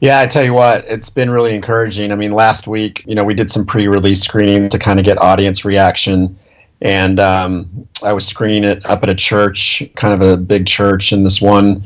Yeah, 0.00 0.20
I 0.20 0.26
tell 0.26 0.44
you 0.44 0.54
what, 0.54 0.84
it's 0.86 1.10
been 1.10 1.30
really 1.30 1.54
encouraging. 1.54 2.12
I 2.12 2.14
mean, 2.14 2.30
last 2.30 2.66
week, 2.66 3.04
you 3.06 3.14
know, 3.14 3.24
we 3.24 3.34
did 3.34 3.50
some 3.50 3.66
pre-release 3.66 4.22
screening 4.22 4.70
to 4.70 4.78
kind 4.78 4.98
of 4.98 5.04
get 5.04 5.20
audience 5.20 5.64
reaction, 5.64 6.38
and 6.80 7.20
um, 7.20 7.88
I 8.02 8.14
was 8.14 8.26
screening 8.26 8.64
it 8.64 8.86
up 8.86 9.02
at 9.02 9.10
a 9.10 9.14
church, 9.14 9.82
kind 9.96 10.14
of 10.14 10.22
a 10.22 10.36
big 10.38 10.66
church, 10.66 11.12
and 11.12 11.26
this 11.26 11.42
one 11.42 11.84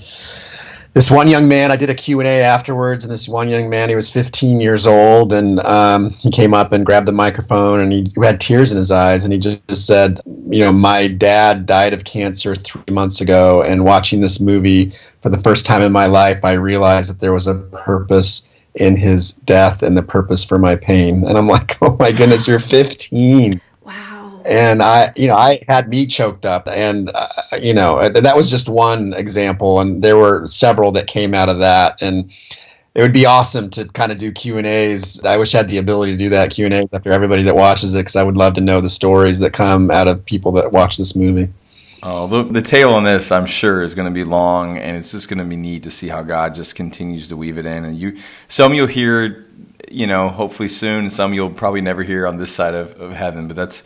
this 0.94 1.10
one 1.10 1.28
young 1.28 1.48
man 1.48 1.70
i 1.70 1.76
did 1.76 1.90
a 1.90 1.94
q&a 1.94 2.42
afterwards 2.42 3.04
and 3.04 3.12
this 3.12 3.28
one 3.28 3.48
young 3.48 3.68
man 3.68 3.88
he 3.88 3.94
was 3.94 4.10
15 4.10 4.60
years 4.60 4.86
old 4.86 5.32
and 5.32 5.60
um, 5.60 6.10
he 6.10 6.30
came 6.30 6.54
up 6.54 6.72
and 6.72 6.86
grabbed 6.86 7.06
the 7.06 7.12
microphone 7.12 7.80
and 7.80 7.92
he 7.92 8.12
had 8.22 8.40
tears 8.40 8.70
in 8.70 8.78
his 8.78 8.90
eyes 8.90 9.24
and 9.24 9.32
he 9.32 9.38
just, 9.38 9.66
just 9.68 9.86
said 9.86 10.20
you 10.48 10.60
know 10.60 10.72
my 10.72 11.08
dad 11.08 11.66
died 11.66 11.92
of 11.92 12.04
cancer 12.04 12.54
three 12.54 12.82
months 12.90 13.20
ago 13.20 13.62
and 13.62 13.84
watching 13.84 14.20
this 14.20 14.40
movie 14.40 14.94
for 15.20 15.28
the 15.28 15.38
first 15.38 15.66
time 15.66 15.82
in 15.82 15.92
my 15.92 16.06
life 16.06 16.40
i 16.44 16.54
realized 16.54 17.10
that 17.10 17.20
there 17.20 17.32
was 17.32 17.46
a 17.46 17.54
purpose 17.54 18.48
in 18.76 18.96
his 18.96 19.32
death 19.32 19.82
and 19.82 19.96
the 19.96 20.02
purpose 20.02 20.42
for 20.44 20.58
my 20.58 20.74
pain. 20.74 21.24
And 21.24 21.36
i'm 21.36 21.48
like 21.48 21.76
oh 21.82 21.96
my 21.98 22.12
goodness 22.12 22.46
you're 22.46 22.60
15 22.60 23.60
wow 23.60 23.63
and 24.44 24.82
I, 24.82 25.12
you 25.16 25.28
know, 25.28 25.34
I 25.34 25.62
had 25.68 25.88
me 25.88 26.06
choked 26.06 26.44
up, 26.44 26.68
and 26.68 27.10
uh, 27.14 27.28
you 27.60 27.74
know, 27.74 28.08
that 28.08 28.36
was 28.36 28.50
just 28.50 28.68
one 28.68 29.14
example, 29.14 29.80
and 29.80 30.02
there 30.02 30.16
were 30.16 30.46
several 30.46 30.92
that 30.92 31.06
came 31.06 31.34
out 31.34 31.48
of 31.48 31.60
that, 31.60 32.02
and 32.02 32.30
it 32.94 33.02
would 33.02 33.12
be 33.12 33.26
awesome 33.26 33.70
to 33.70 33.86
kind 33.86 34.12
of 34.12 34.18
do 34.18 34.30
Q 34.30 34.58
and 34.58 34.66
A's. 34.66 35.24
I 35.24 35.36
wish 35.36 35.54
I 35.54 35.58
had 35.58 35.68
the 35.68 35.78
ability 35.78 36.12
to 36.12 36.18
do 36.18 36.28
that 36.30 36.50
Q 36.50 36.66
and 36.66 36.74
A's 36.74 36.88
after 36.92 37.10
everybody 37.10 37.42
that 37.44 37.56
watches 37.56 37.94
it, 37.94 37.98
because 37.98 38.16
I 38.16 38.22
would 38.22 38.36
love 38.36 38.54
to 38.54 38.60
know 38.60 38.80
the 38.80 38.88
stories 38.88 39.40
that 39.40 39.52
come 39.52 39.90
out 39.90 40.08
of 40.08 40.24
people 40.24 40.52
that 40.52 40.70
watch 40.70 40.96
this 40.96 41.16
movie. 41.16 41.52
Oh, 42.06 42.26
the, 42.26 42.42
the 42.44 42.60
tail 42.60 42.90
on 42.90 43.04
this, 43.04 43.32
I'm 43.32 43.46
sure, 43.46 43.82
is 43.82 43.94
going 43.94 44.06
to 44.06 44.12
be 44.12 44.24
long, 44.24 44.76
and 44.76 44.94
it's 44.94 45.10
just 45.10 45.26
going 45.26 45.38
to 45.38 45.44
be 45.44 45.56
neat 45.56 45.84
to 45.84 45.90
see 45.90 46.08
how 46.08 46.22
God 46.22 46.54
just 46.54 46.74
continues 46.74 47.30
to 47.30 47.36
weave 47.36 47.56
it 47.56 47.64
in. 47.64 47.86
And 47.86 47.98
you, 47.98 48.18
some 48.46 48.74
you'll 48.74 48.88
hear, 48.88 49.46
you 49.90 50.06
know, 50.06 50.28
hopefully 50.28 50.68
soon. 50.68 51.08
Some 51.08 51.32
you'll 51.32 51.48
probably 51.48 51.80
never 51.80 52.02
hear 52.02 52.26
on 52.26 52.36
this 52.36 52.52
side 52.52 52.74
of, 52.74 52.92
of 53.00 53.12
heaven. 53.12 53.48
But 53.48 53.56
that's 53.56 53.84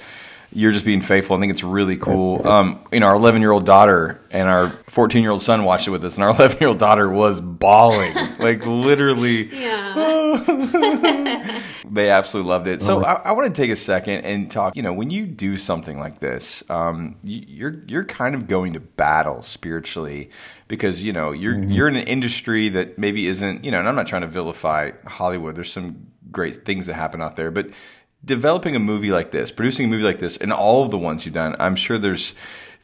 you're 0.53 0.73
just 0.73 0.87
being 0.87 1.03
faithful. 1.03 1.37
I 1.37 1.41
think 1.41 1.53
it's 1.53 1.63
really 1.63 1.97
cool. 1.97 2.47
Um, 2.47 2.81
you 2.91 3.01
know, 3.01 3.07
our 3.07 3.17
11 3.17 3.43
year 3.43 3.51
old 3.51 3.67
daughter 3.67 4.21
and 4.31 4.49
our 4.49 4.71
14 4.87 5.23
year 5.23 5.31
old 5.31 5.43
son 5.43 5.65
watched 5.65 5.87
it 5.87 5.91
with 5.91 6.05
us, 6.05 6.15
and 6.15 6.25
our 6.25 6.31
11 6.37 6.59
year 6.59 6.69
old 6.69 6.79
daughter 6.79 7.09
was 7.09 7.41
bawling, 7.41 8.15
like 8.39 8.65
literally. 8.65 9.55
Yeah. 9.55 9.95
they 11.91 12.11
absolutely 12.11 12.49
loved 12.49 12.67
it. 12.67 12.83
So 12.83 13.05
I, 13.05 13.15
I 13.15 13.33
want 13.33 13.55
to 13.55 13.63
take 13.63 13.71
a 13.71 13.77
second 13.77 14.25
and 14.25 14.51
talk. 14.51 14.75
You 14.75 14.83
know, 14.83 14.93
when 14.93 15.11
you 15.11 15.27
do 15.27 15.59
something 15.59 15.99
like 15.99 16.21
this, 16.21 16.63
um, 16.71 17.17
you, 17.23 17.45
you're 17.47 17.83
you're 17.87 18.05
kind 18.05 18.35
of 18.35 18.49
going 18.49 18.73
to 18.73 18.81
battle 18.81 19.43
spiritually 19.43 20.31
because 20.67 21.05
you 21.05 21.13
know 21.13 21.33
you're 21.33 21.55
mm-hmm. 21.55 21.71
you're 21.71 21.89
in 21.89 21.97
an 21.97 22.07
industry 22.07 22.71
that 22.71 22.99
maybe 22.99 23.27
isn't. 23.27 23.65
You 23.65 23.71
know, 23.71 23.81
and 23.81 23.89
I'm 23.89 23.95
not 23.95 24.07
trying 24.07 24.23
to 24.23 24.29
vilify 24.29 24.93
Hollywood. 25.07 25.57
There's 25.57 25.73
some 25.73 26.09
great 26.31 26.65
things 26.65 26.87
that 26.87 26.95
happen 26.95 27.21
out 27.21 27.37
there, 27.37 27.51
but 27.51 27.69
developing 28.25 28.77
a 28.77 28.81
movie 28.81 29.11
like 29.11 29.31
this, 29.31 29.51
producing 29.51 29.87
a 29.87 29.89
movie 29.89 30.05
like 30.05 30.21
this, 30.21 30.37
and 30.37 30.53
all 30.53 30.85
of 30.85 30.91
the 30.91 30.99
ones 30.99 31.25
you've 31.25 31.35
done, 31.35 31.57
I'm 31.59 31.77
sure 31.77 31.99
there's 31.99 32.35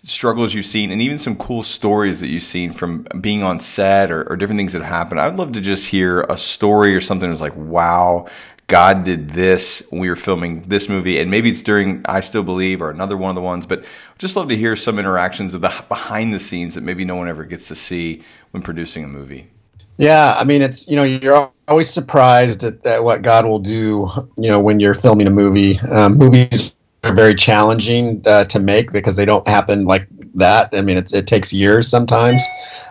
struggles 0.02 0.52
you've 0.52 0.66
seen 0.66 0.90
and 0.90 1.00
even 1.00 1.18
some 1.18 1.34
cool 1.34 1.62
stories 1.62 2.20
that 2.20 2.28
you've 2.28 2.42
seen 2.42 2.74
from 2.74 3.06
being 3.22 3.42
on 3.42 3.58
set 3.58 4.10
or, 4.10 4.22
or 4.30 4.36
different 4.36 4.58
things 4.58 4.74
that 4.74 4.82
happen. 4.82 5.18
I'd 5.18 5.36
love 5.36 5.52
to 5.52 5.62
just 5.62 5.86
hear 5.86 6.20
a 6.22 6.36
story 6.36 6.94
or 6.94 7.00
something 7.00 7.30
that's 7.30 7.40
like, 7.40 7.56
wow, 7.56 8.28
God 8.66 9.04
did 9.04 9.30
this 9.30 9.82
when 9.90 10.00
we 10.00 10.08
were 10.08 10.16
filming 10.16 10.62
this 10.62 10.88
movie, 10.88 11.18
and 11.18 11.30
maybe 11.30 11.50
it's 11.50 11.62
during 11.62 12.02
I 12.06 12.20
Still 12.20 12.42
Believe 12.42 12.80
or 12.80 12.90
another 12.90 13.16
one 13.16 13.30
of 13.30 13.34
the 13.34 13.42
ones, 13.42 13.66
but 13.66 13.84
just 14.18 14.36
love 14.36 14.48
to 14.48 14.56
hear 14.56 14.76
some 14.76 14.98
interactions 14.98 15.54
of 15.54 15.60
the 15.60 15.84
behind 15.88 16.32
the 16.32 16.40
scenes 16.40 16.74
that 16.74 16.82
maybe 16.82 17.04
no 17.04 17.16
one 17.16 17.28
ever 17.28 17.44
gets 17.44 17.68
to 17.68 17.76
see 17.76 18.22
when 18.52 18.62
producing 18.62 19.04
a 19.04 19.08
movie. 19.08 19.50
Yeah, 19.96 20.34
I 20.36 20.44
mean, 20.44 20.62
it's 20.62 20.88
you 20.88 20.96
know 20.96 21.04
you're 21.04 21.50
always 21.68 21.90
surprised 21.90 22.64
at, 22.64 22.84
at 22.86 23.04
what 23.04 23.22
God 23.22 23.46
will 23.46 23.60
do. 23.60 24.08
You 24.36 24.48
know, 24.50 24.60
when 24.60 24.80
you're 24.80 24.94
filming 24.94 25.26
a 25.26 25.30
movie, 25.30 25.78
um, 25.80 26.18
movies 26.18 26.72
are 27.04 27.14
very 27.14 27.34
challenging 27.34 28.22
uh, 28.26 28.44
to 28.46 28.58
make 28.58 28.90
because 28.92 29.16
they 29.16 29.24
don't 29.24 29.46
happen 29.46 29.84
like 29.84 30.08
that. 30.34 30.70
I 30.72 30.80
mean, 30.80 30.96
it 30.96 31.26
takes 31.26 31.52
years 31.52 31.88
sometimes 31.88 32.42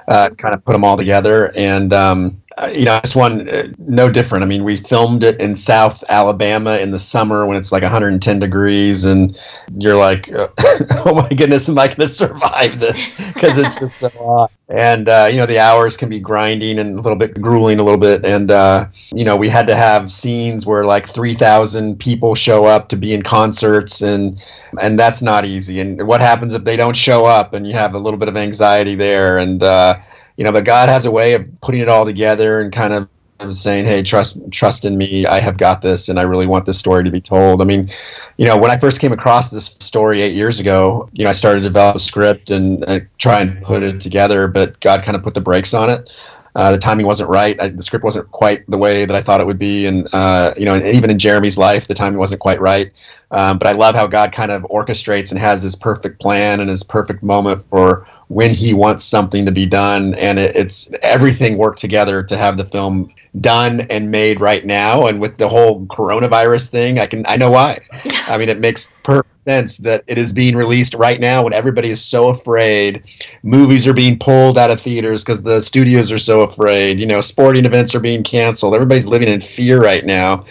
uh, 0.08 0.30
to 0.30 0.36
kind 0.36 0.56
of 0.56 0.64
put 0.64 0.74
them 0.74 0.86
all 0.86 0.96
together, 0.96 1.52
and 1.58 1.92
um, 1.92 2.42
uh, 2.58 2.72
you 2.74 2.86
know, 2.86 3.00
this 3.02 3.16
one 3.16 3.50
uh, 3.50 3.68
no 3.80 4.10
different. 4.10 4.44
I 4.44 4.48
mean, 4.48 4.64
we 4.64 4.78
filmed 4.78 5.24
it 5.24 5.42
in 5.42 5.56
South 5.56 6.04
Alabama 6.08 6.78
in 6.78 6.92
the 6.92 7.00
summer 7.00 7.46
when 7.46 7.58
it's 7.58 7.72
like 7.72 7.82
110 7.82 8.40
degrees, 8.40 9.06
and 9.06 9.38
you're 9.78 9.96
like, 9.96 10.30
oh 10.34 11.14
my 11.16 11.30
goodness, 11.30 11.68
am 11.68 11.80
I 11.80 11.88
going 11.88 12.00
to 12.00 12.08
survive 12.08 12.80
this? 12.80 13.14
Because 13.34 13.58
it's 13.58 13.80
just 13.80 13.98
so 13.98 14.10
hot. 14.10 14.52
And 14.70 15.10
uh, 15.10 15.28
you 15.32 15.38
know, 15.38 15.46
the 15.46 15.60
hours 15.60 15.98
can 15.98 16.10
be 16.10 16.20
grinding 16.20 16.80
and 16.80 16.98
a 16.98 17.02
little 17.02 17.18
bit 17.18 17.40
grueling, 17.42 17.80
a 17.80 17.84
little 17.84 18.00
bit. 18.00 18.24
And 18.26 18.50
uh, 18.52 18.88
you 19.12 19.26
know, 19.26 19.36
we 19.36 19.50
had 19.50 19.68
to 19.68 19.76
have 19.76 20.12
scenes 20.12 20.66
where 20.66 20.86
like 20.86 21.08
3,000 21.08 22.00
people 22.00 22.36
show 22.36 22.66
up 22.66 22.90
to 22.90 22.96
be 22.96 23.14
in 23.14 23.24
concerts, 23.24 24.02
and 24.02 24.38
and 24.80 25.00
that's 25.00 25.22
not 25.22 25.46
easy. 25.46 25.80
And 25.80 26.08
what 26.08 26.22
happens 26.22 26.54
if 26.54 26.64
they 26.64 26.76
don't 26.76 26.96
show 26.96 27.26
up, 27.26 27.54
and 27.54 27.68
you 27.68 27.74
have 27.74 27.96
a 27.96 28.00
little 28.00 28.20
bit 28.20 28.30
of 28.30 28.38
anxiety 28.38 28.96
there, 28.96 29.38
and 29.40 29.62
uh, 29.64 29.98
you 30.38 30.44
know, 30.44 30.52
but 30.52 30.66
God 30.66 30.90
has 30.90 31.06
a 31.06 31.12
way 31.12 31.34
of 31.34 31.48
putting 31.62 31.82
it 31.82 31.90
all 31.90 32.06
together 32.06 32.62
and 32.62 32.72
kind 32.72 32.94
of 32.94 33.08
saying, 33.52 33.86
"Hey, 33.86 34.04
trust 34.04 34.40
trust 34.52 34.86
in 34.86 34.98
me. 34.98 35.26
I 35.26 35.40
have 35.40 35.58
got 35.58 35.82
this, 35.82 36.10
and 36.10 36.20
I 36.20 36.24
really 36.24 36.48
want 36.48 36.66
this 36.66 36.80
story 36.80 37.04
to 37.04 37.12
be 37.12 37.22
told." 37.22 37.62
I 37.62 37.66
mean, 37.66 37.90
you 38.38 38.46
know, 38.46 38.58
when 38.58 38.72
I 38.72 38.80
first 38.80 39.02
came 39.02 39.12
across 39.12 39.50
this 39.50 39.76
story 39.80 40.22
eight 40.22 40.34
years 40.34 40.60
ago, 40.60 41.10
you 41.14 41.24
know, 41.24 41.30
I 41.30 41.34
started 41.34 41.62
to 41.62 41.68
develop 41.68 41.98
a 41.98 42.00
script 42.00 42.52
and 42.52 42.84
uh, 42.86 43.00
try 43.18 43.42
and 43.42 43.62
put 43.64 43.84
it 43.84 44.00
together, 44.00 44.48
but 44.48 44.80
God 44.80 45.04
kind 45.04 45.16
of 45.16 45.24
put 45.24 45.34
the 45.34 45.42
brakes 45.42 45.74
on 45.74 45.90
it. 45.90 46.12
Uh, 46.56 46.72
the 46.72 46.78
timing 46.78 47.06
wasn't 47.08 47.28
right. 47.30 47.60
I, 47.60 47.70
the 47.70 47.82
script 47.82 48.06
wasn't 48.06 48.30
quite 48.32 48.70
the 48.70 48.78
way 48.78 49.06
that 49.06 49.16
I 49.16 49.22
thought 49.24 49.42
it 49.42 49.48
would 49.48 49.60
be, 49.60 49.88
and 49.88 50.08
uh, 50.14 50.54
you 50.56 50.66
know, 50.66 50.78
even 50.78 51.10
in 51.10 51.18
Jeremy's 51.18 51.58
life, 51.58 51.88
the 51.88 51.96
timing 51.96 52.20
wasn't 52.20 52.42
quite 52.42 52.62
right. 52.62 52.92
Um, 53.32 53.58
but 53.58 53.68
I 53.68 53.72
love 53.72 53.96
how 53.96 54.06
God 54.06 54.32
kind 54.32 54.52
of 54.52 54.62
orchestrates 54.64 55.32
and 55.32 55.40
has 55.40 55.64
his 55.64 55.76
perfect 55.76 56.22
plan 56.22 56.60
and 56.60 56.70
his 56.70 56.84
perfect 56.84 57.24
moment 57.24 57.66
for 57.66 58.08
when 58.34 58.54
he 58.54 58.74
wants 58.74 59.06
something 59.06 59.46
to 59.46 59.52
be 59.52 59.66
done, 59.66 60.16
and 60.16 60.40
it, 60.40 60.56
it's 60.56 60.90
everything 61.02 61.58
worked 61.58 61.80
together 61.80 62.24
to 62.24 62.38
have 62.38 62.58
the 62.58 62.66
film 62.66 63.10
done 63.40 63.82
and 63.82 64.12
made 64.12 64.42
right 64.42 64.66
now. 64.66 65.06
And 65.06 65.22
with 65.22 65.38
the 65.38 65.50
whole 65.50 65.86
coronavirus 65.86 66.70
thing, 66.70 67.00
I 67.00 67.06
can 67.06 67.26
I 67.28 67.38
know 67.38 67.52
why. 67.52 67.80
I 68.28 68.38
mean, 68.38 68.50
it 68.50 68.60
makes 68.60 68.92
perfect 69.04 69.30
sense 69.48 69.78
that 69.78 70.04
it 70.08 70.18
is 70.18 70.34
being 70.34 70.56
released 70.56 70.94
right 70.94 71.20
now 71.20 71.44
when 71.44 71.54
everybody 71.54 71.90
is 71.90 72.04
so 72.04 72.30
afraid. 72.30 73.04
Movies 73.44 73.88
are 73.88 73.94
being 73.94 74.18
pulled 74.18 74.58
out 74.58 74.72
of 74.72 74.82
theaters 74.82 75.24
because 75.24 75.44
the 75.44 75.60
studios 75.60 76.12
are 76.12 76.18
so 76.18 76.42
afraid. 76.42 77.00
You 77.00 77.06
know, 77.06 77.22
sporting 77.22 77.66
events 77.66 77.94
are 77.94 78.00
being 78.00 78.24
canceled. 78.24 78.74
Everybody's 78.74 79.08
living 79.08 79.30
in 79.30 79.42
fear 79.42 79.82
right 79.82 80.06
now. 80.06 80.46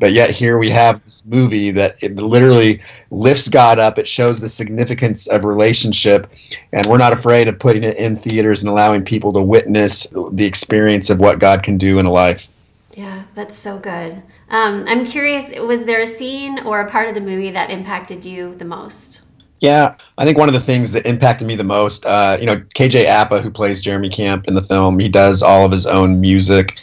But 0.00 0.12
yet 0.12 0.30
here 0.30 0.58
we 0.58 0.70
have 0.70 1.04
this 1.04 1.24
movie 1.26 1.70
that 1.72 2.02
it 2.02 2.16
literally 2.16 2.82
lifts 3.10 3.48
God 3.48 3.78
up. 3.78 3.98
It 3.98 4.06
shows 4.08 4.40
the 4.40 4.48
significance 4.48 5.26
of 5.26 5.44
relationship, 5.44 6.30
and 6.72 6.86
we're 6.86 6.98
not 6.98 7.12
afraid 7.12 7.48
of 7.48 7.58
putting 7.58 7.84
it 7.84 7.96
in 7.96 8.16
theaters 8.16 8.62
and 8.62 8.70
allowing 8.70 9.04
people 9.04 9.32
to 9.32 9.42
witness 9.42 10.06
the 10.32 10.46
experience 10.46 11.10
of 11.10 11.18
what 11.18 11.38
God 11.38 11.62
can 11.62 11.78
do 11.78 11.98
in 11.98 12.06
a 12.06 12.12
life. 12.12 12.48
Yeah, 12.94 13.24
that's 13.34 13.56
so 13.56 13.78
good. 13.78 14.22
Um, 14.50 14.84
I'm 14.88 15.06
curious, 15.06 15.52
was 15.56 15.84
there 15.84 16.00
a 16.00 16.06
scene 16.06 16.58
or 16.60 16.80
a 16.80 16.90
part 16.90 17.08
of 17.08 17.14
the 17.14 17.20
movie 17.20 17.52
that 17.52 17.70
impacted 17.70 18.24
you 18.24 18.54
the 18.54 18.64
most? 18.64 19.22
Yeah, 19.60 19.96
I 20.16 20.24
think 20.24 20.38
one 20.38 20.48
of 20.48 20.52
the 20.52 20.60
things 20.60 20.92
that 20.92 21.06
impacted 21.06 21.46
me 21.46 21.56
the 21.56 21.64
most, 21.64 22.06
uh, 22.06 22.38
you 22.40 22.46
know, 22.46 22.56
KJ 22.74 23.06
Apa, 23.06 23.40
who 23.40 23.50
plays 23.50 23.82
Jeremy 23.82 24.08
Camp 24.08 24.46
in 24.46 24.54
the 24.54 24.62
film, 24.62 24.98
he 24.98 25.08
does 25.08 25.42
all 25.42 25.64
of 25.64 25.72
his 25.72 25.86
own 25.86 26.20
music. 26.20 26.76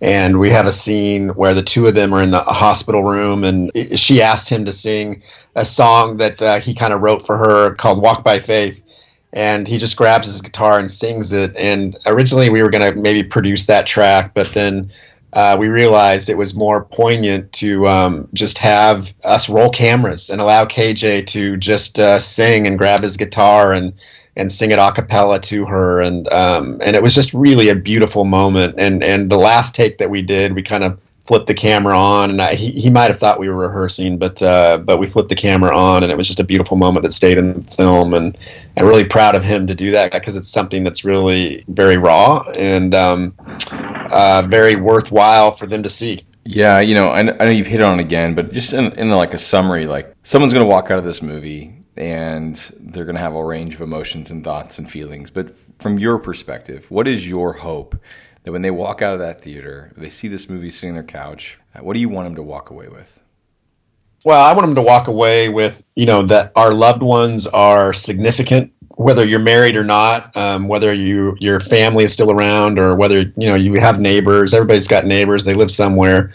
And 0.00 0.38
we 0.38 0.50
have 0.50 0.66
a 0.66 0.72
scene 0.72 1.30
where 1.30 1.54
the 1.54 1.62
two 1.62 1.86
of 1.86 1.94
them 1.94 2.12
are 2.12 2.20
in 2.20 2.30
the 2.30 2.40
hospital 2.40 3.02
room, 3.02 3.44
and 3.44 3.70
she 3.98 4.20
asked 4.20 4.50
him 4.50 4.64
to 4.66 4.72
sing 4.72 5.22
a 5.54 5.64
song 5.64 6.18
that 6.18 6.42
uh, 6.42 6.60
he 6.60 6.74
kind 6.74 6.92
of 6.92 7.00
wrote 7.00 7.24
for 7.24 7.38
her 7.38 7.74
called 7.74 8.02
Walk 8.02 8.24
by 8.24 8.40
Faith. 8.40 8.82
And 9.32 9.66
he 9.66 9.78
just 9.78 9.96
grabs 9.96 10.28
his 10.28 10.42
guitar 10.42 10.78
and 10.78 10.88
sings 10.88 11.32
it. 11.32 11.56
And 11.56 11.96
originally 12.06 12.50
we 12.50 12.62
were 12.62 12.70
going 12.70 12.94
to 12.94 13.00
maybe 13.00 13.24
produce 13.24 13.66
that 13.66 13.84
track, 13.84 14.32
but 14.32 14.52
then 14.54 14.92
uh, 15.34 15.56
we 15.58 15.66
realized 15.66 16.28
it 16.28 16.38
was 16.38 16.54
more 16.54 16.84
poignant 16.84 17.52
to 17.52 17.88
um, 17.88 18.28
just 18.32 18.58
have 18.58 19.12
us 19.24 19.48
roll 19.48 19.68
cameras 19.68 20.30
and 20.30 20.40
allow 20.40 20.64
KJ 20.64 21.26
to 21.28 21.56
just 21.56 21.98
uh, 21.98 22.20
sing 22.20 22.68
and 22.68 22.78
grab 22.78 23.02
his 23.02 23.16
guitar 23.16 23.72
and 23.72 23.94
and 24.36 24.50
sing 24.50 24.70
it 24.70 24.78
a 24.78 24.92
cappella 24.92 25.38
to 25.40 25.64
her. 25.66 26.00
And 26.00 26.30
um, 26.32 26.80
and 26.82 26.96
it 26.96 27.02
was 27.02 27.14
just 27.14 27.34
really 27.34 27.68
a 27.68 27.74
beautiful 27.74 28.24
moment. 28.24 28.74
And 28.78 29.02
and 29.02 29.30
the 29.30 29.36
last 29.36 29.74
take 29.74 29.98
that 29.98 30.10
we 30.10 30.22
did 30.22 30.54
we 30.54 30.62
kind 30.62 30.84
of 30.84 31.00
flipped 31.26 31.46
the 31.46 31.54
camera 31.54 31.98
on. 31.98 32.30
And 32.30 32.42
I, 32.42 32.54
he, 32.54 32.72
he 32.72 32.90
might 32.90 33.10
have 33.10 33.18
thought 33.18 33.38
we 33.38 33.48
were 33.48 33.56
rehearsing 33.56 34.18
but 34.18 34.42
uh, 34.42 34.78
but 34.78 34.98
we 34.98 35.06
flipped 35.06 35.28
the 35.28 35.36
camera 35.36 35.74
on 35.74 36.02
and 36.02 36.12
it 36.12 36.16
was 36.16 36.26
just 36.26 36.40
a 36.40 36.44
beautiful 36.44 36.76
moment 36.76 37.02
that 37.02 37.12
stayed 37.12 37.38
in 37.38 37.54
the 37.54 37.62
film. 37.62 38.14
And 38.14 38.36
I'm 38.76 38.86
really 38.86 39.04
proud 39.04 39.36
of 39.36 39.44
him 39.44 39.66
to 39.66 39.74
do 39.74 39.90
that 39.92 40.12
because 40.12 40.36
it's 40.36 40.48
something 40.48 40.84
that's 40.84 41.04
really 41.04 41.64
very 41.68 41.96
raw 41.96 42.40
and 42.56 42.94
um, 42.94 43.34
uh, 44.10 44.42
very 44.48 44.76
worthwhile 44.76 45.52
for 45.52 45.66
them 45.66 45.82
to 45.82 45.88
see. 45.88 46.20
Yeah, 46.46 46.80
you 46.80 46.94
know, 46.94 47.10
I, 47.10 47.22
know 47.22 47.46
you've 47.46 47.66
hit 47.66 47.80
on 47.80 47.98
it 47.98 48.02
again, 48.02 48.34
but 48.34 48.52
just 48.52 48.74
in, 48.74 48.92
in 48.92 49.08
like 49.08 49.32
a 49.32 49.38
summary, 49.38 49.86
like 49.86 50.14
someone's 50.24 50.52
going 50.52 50.64
to 50.64 50.68
walk 50.68 50.90
out 50.90 50.98
of 50.98 51.04
this 51.04 51.22
movie 51.22 51.83
and 51.96 52.56
they're 52.78 53.04
going 53.04 53.16
to 53.16 53.20
have 53.20 53.34
a 53.34 53.44
range 53.44 53.74
of 53.74 53.80
emotions 53.80 54.30
and 54.30 54.42
thoughts 54.42 54.78
and 54.78 54.90
feelings. 54.90 55.30
But 55.30 55.54
from 55.78 55.98
your 55.98 56.18
perspective, 56.18 56.90
what 56.90 57.06
is 57.06 57.28
your 57.28 57.54
hope 57.54 57.96
that 58.44 58.52
when 58.52 58.62
they 58.62 58.70
walk 58.70 59.02
out 59.02 59.14
of 59.14 59.20
that 59.20 59.40
theater, 59.40 59.92
they 59.96 60.10
see 60.10 60.28
this 60.28 60.48
movie 60.48 60.70
sitting 60.70 60.90
on 60.90 60.94
their 60.94 61.04
couch, 61.04 61.58
what 61.80 61.94
do 61.94 62.00
you 62.00 62.08
want 62.08 62.26
them 62.26 62.36
to 62.36 62.42
walk 62.42 62.70
away 62.70 62.88
with? 62.88 63.20
Well, 64.24 64.42
I 64.42 64.52
want 64.52 64.66
them 64.66 64.74
to 64.76 64.82
walk 64.82 65.08
away 65.08 65.48
with, 65.48 65.84
you 65.94 66.06
know, 66.06 66.22
that 66.26 66.52
our 66.56 66.72
loved 66.72 67.02
ones 67.02 67.46
are 67.46 67.92
significant, 67.92 68.72
whether 68.96 69.24
you're 69.24 69.38
married 69.38 69.76
or 69.76 69.84
not, 69.84 70.34
um, 70.36 70.68
whether 70.68 70.92
you 70.94 71.36
your 71.40 71.60
family 71.60 72.04
is 72.04 72.12
still 72.12 72.30
around, 72.30 72.78
or 72.78 72.94
whether 72.94 73.20
you 73.20 73.48
know 73.48 73.56
you 73.56 73.74
have 73.80 74.00
neighbors. 74.00 74.54
Everybody's 74.54 74.88
got 74.88 75.04
neighbors; 75.04 75.44
they 75.44 75.54
live 75.54 75.70
somewhere. 75.70 76.32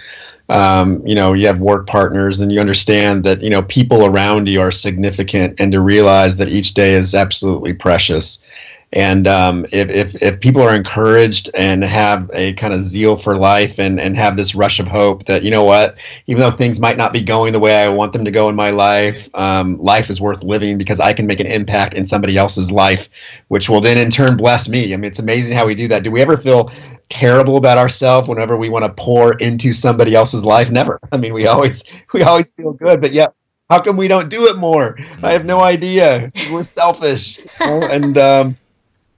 Um, 0.50 1.06
you 1.06 1.16
know, 1.16 1.34
you 1.34 1.48
have 1.48 1.60
work 1.60 1.88
partners, 1.88 2.40
and 2.40 2.52
you 2.52 2.60
understand 2.60 3.24
that 3.26 3.42
you 3.44 3.50
know 3.52 3.62
people 3.64 4.06
around 4.06 4.48
you 4.48 4.62
are 4.62 4.72
significant, 4.72 5.60
and 5.60 5.72
to 5.74 5.80
realize 5.82 6.38
that 6.38 6.50
each 6.50 6.74
day 6.74 6.94
is 6.94 7.16
absolutely 7.16 7.74
precious 7.74 8.44
And 8.92 9.28
um, 9.28 9.66
if, 9.72 9.88
if, 9.90 10.22
if 10.24 10.40
people 10.40 10.64
are 10.64 10.76
encouraged 10.76 11.52
and 11.54 11.84
have 11.84 12.32
a 12.34 12.54
kind 12.54 12.74
of 12.74 12.82
zeal 12.82 13.18
for 13.18 13.38
life 13.38 13.80
and, 13.80 14.00
and 14.00 14.18
have 14.18 14.36
this 14.36 14.56
rush 14.56 14.80
of 14.80 14.88
hope 14.88 15.26
that, 15.28 15.44
you 15.44 15.52
know 15.52 15.64
what, 15.64 15.98
even 16.26 16.42
though 16.42 16.50
things 16.50 16.80
might 16.80 16.98
not 16.98 17.14
be 17.14 17.22
going 17.22 17.54
the 17.54 17.60
way 17.60 17.84
I 17.84 17.90
want 17.90 18.14
them 18.14 18.26
to 18.26 18.32
go 18.32 18.50
in 18.50 18.56
my 18.56 18.72
life, 18.72 19.30
um, 19.36 19.78
life 19.80 20.10
is 20.10 20.20
worth 20.20 20.42
living 20.44 20.80
because 20.80 21.00
I 21.00 21.14
can 21.14 21.28
make 21.28 21.40
an 21.40 21.46
impact 21.46 21.94
in 21.94 22.04
somebody 22.04 22.36
else's 22.36 22.72
life, 22.72 23.10
which 23.48 23.70
will 23.70 23.80
then 23.82 24.00
in 24.00 24.10
turn 24.10 24.38
bless 24.38 24.68
me. 24.68 24.92
I 24.92 24.98
mean, 24.98 25.06
it's 25.06 25.20
amazing 25.20 25.56
how 25.56 25.68
we 25.68 25.76
do 25.76 25.88
that. 25.90 26.02
Do 26.02 26.10
we 26.10 26.22
ever 26.24 26.36
feel 26.36 26.72
terrible 27.10 27.58
about 27.58 27.78
ourselves 27.78 28.30
whenever 28.30 28.56
we 28.56 28.70
want 28.70 28.86
to 28.86 28.94
pour 28.94 29.34
into 29.34 29.74
somebody 29.74 30.16
else's 30.16 30.46
life? 30.46 30.72
Never. 30.72 31.00
I 31.12 31.18
mean, 31.18 31.34
we 31.34 31.48
always 31.48 31.84
we 32.14 32.24
always 32.24 32.50
feel 32.52 32.74
good, 32.74 33.02
but 33.02 33.12
yeah 33.12 33.28
how 33.70 33.82
come 33.82 33.98
we 33.98 34.08
don't 34.08 34.30
do 34.30 34.48
it 34.48 34.58
more? 34.58 34.98
I 35.22 35.34
have 35.34 35.46
no 35.46 35.60
idea. 35.60 36.32
We're 36.52 36.64
selfish, 36.64 37.38
you 37.40 37.46
know? 37.60 37.82
and 37.92 38.18
um, 38.18 38.58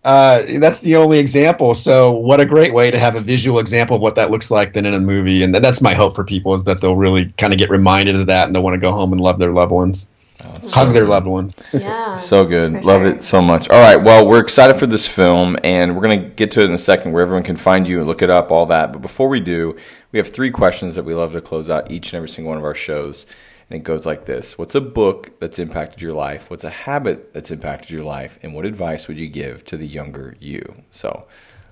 uh, 0.03 0.43
that's 0.60 0.81
the 0.81 0.98
only 0.98 1.19
example. 1.19 1.74
So, 1.74 2.12
what 2.12 2.41
a 2.41 2.45
great 2.45 2.74
way 2.74 2.91
to 2.91 3.00
have 3.00 3.15
a 3.15 3.21
visual 3.21 3.60
example 3.60 3.95
of 3.95 4.01
what 4.01 4.15
that 4.15 4.29
looks 4.29 4.51
like 4.51 4.74
than 4.74 4.86
in 4.86 4.93
a 4.93 5.00
movie. 5.00 5.43
And 5.43 5.55
that's 5.55 5.81
my 5.81 5.93
hope 5.93 6.15
for 6.15 6.25
people 6.25 6.53
is 6.53 6.65
that 6.65 6.81
they'll 6.81 6.98
really 6.98 7.33
kind 7.38 7.53
of 7.53 7.60
get 7.60 7.69
reminded 7.69 8.15
of 8.15 8.27
that 8.27 8.48
and 8.48 8.55
they'll 8.55 8.63
want 8.63 8.74
to 8.74 8.79
go 8.79 8.91
home 8.91 9.13
and 9.13 9.21
love 9.21 9.38
their 9.38 9.53
loved 9.53 9.71
ones, 9.71 10.10
hug 10.45 10.63
so 10.63 10.91
their 10.91 11.05
loved 11.05 11.27
ones. 11.27 11.55
Yeah, 11.74 12.15
so 12.15 12.45
good. 12.45 12.86
Love 12.86 13.01
sure. 13.01 13.07
it 13.07 13.24
so 13.24 13.41
much. 13.41 13.69
All 13.69 13.79
right, 13.81 14.01
well, 14.01 14.27
we're 14.27 14.39
excited 14.39 14.77
for 14.77 14.88
this 14.88 15.07
film, 15.07 15.57
and 15.63 15.95
we're 15.95 16.01
gonna 16.01 16.29
get 16.29 16.51
to 16.51 16.62
it 16.62 16.65
in 16.65 16.74
a 16.74 16.77
second, 16.77 17.12
where 17.12 17.21
everyone 17.21 17.43
can 17.43 17.57
find 17.57 17.88
you 17.88 18.00
and 18.00 18.07
look 18.07 18.21
it 18.21 18.29
up, 18.29 18.51
all 18.51 18.65
that. 18.67 18.91
But 18.93 19.01
before 19.01 19.27
we 19.27 19.39
do, 19.39 19.77
we 20.12 20.19
have 20.19 20.29
three 20.29 20.51
questions 20.51 20.95
that 20.95 21.05
we 21.05 21.13
love 21.13 21.33
to 21.33 21.41
close 21.41 21.69
out 21.69 21.91
each 21.91 22.13
and 22.13 22.17
every 22.17 22.29
single 22.29 22.50
one 22.50 22.57
of 22.57 22.65
our 22.65 22.75
shows. 22.75 23.25
And 23.69 23.79
it 23.79 23.83
goes 23.83 24.05
like 24.05 24.25
this 24.25 24.57
What's 24.57 24.75
a 24.75 24.81
book 24.81 25.39
that's 25.39 25.57
impacted 25.57 26.01
your 26.01 26.13
life? 26.13 26.50
What's 26.50 26.65
a 26.65 26.69
habit 26.69 27.33
that's 27.33 27.51
impacted 27.51 27.89
your 27.89 28.03
life? 28.03 28.38
And 28.43 28.53
what 28.53 28.65
advice 28.65 29.07
would 29.07 29.17
you 29.17 29.29
give 29.29 29.63
to 29.65 29.77
the 29.77 29.88
younger 29.88 30.36
you? 30.41 30.83
So 30.91 31.25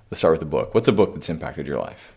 let's 0.09 0.19
start 0.19 0.33
with 0.33 0.39
the 0.39 0.45
book. 0.45 0.73
What's 0.73 0.87
a 0.87 0.93
book 0.93 1.13
that's 1.13 1.29
impacted 1.29 1.67
your 1.67 1.77
life? 1.77 2.13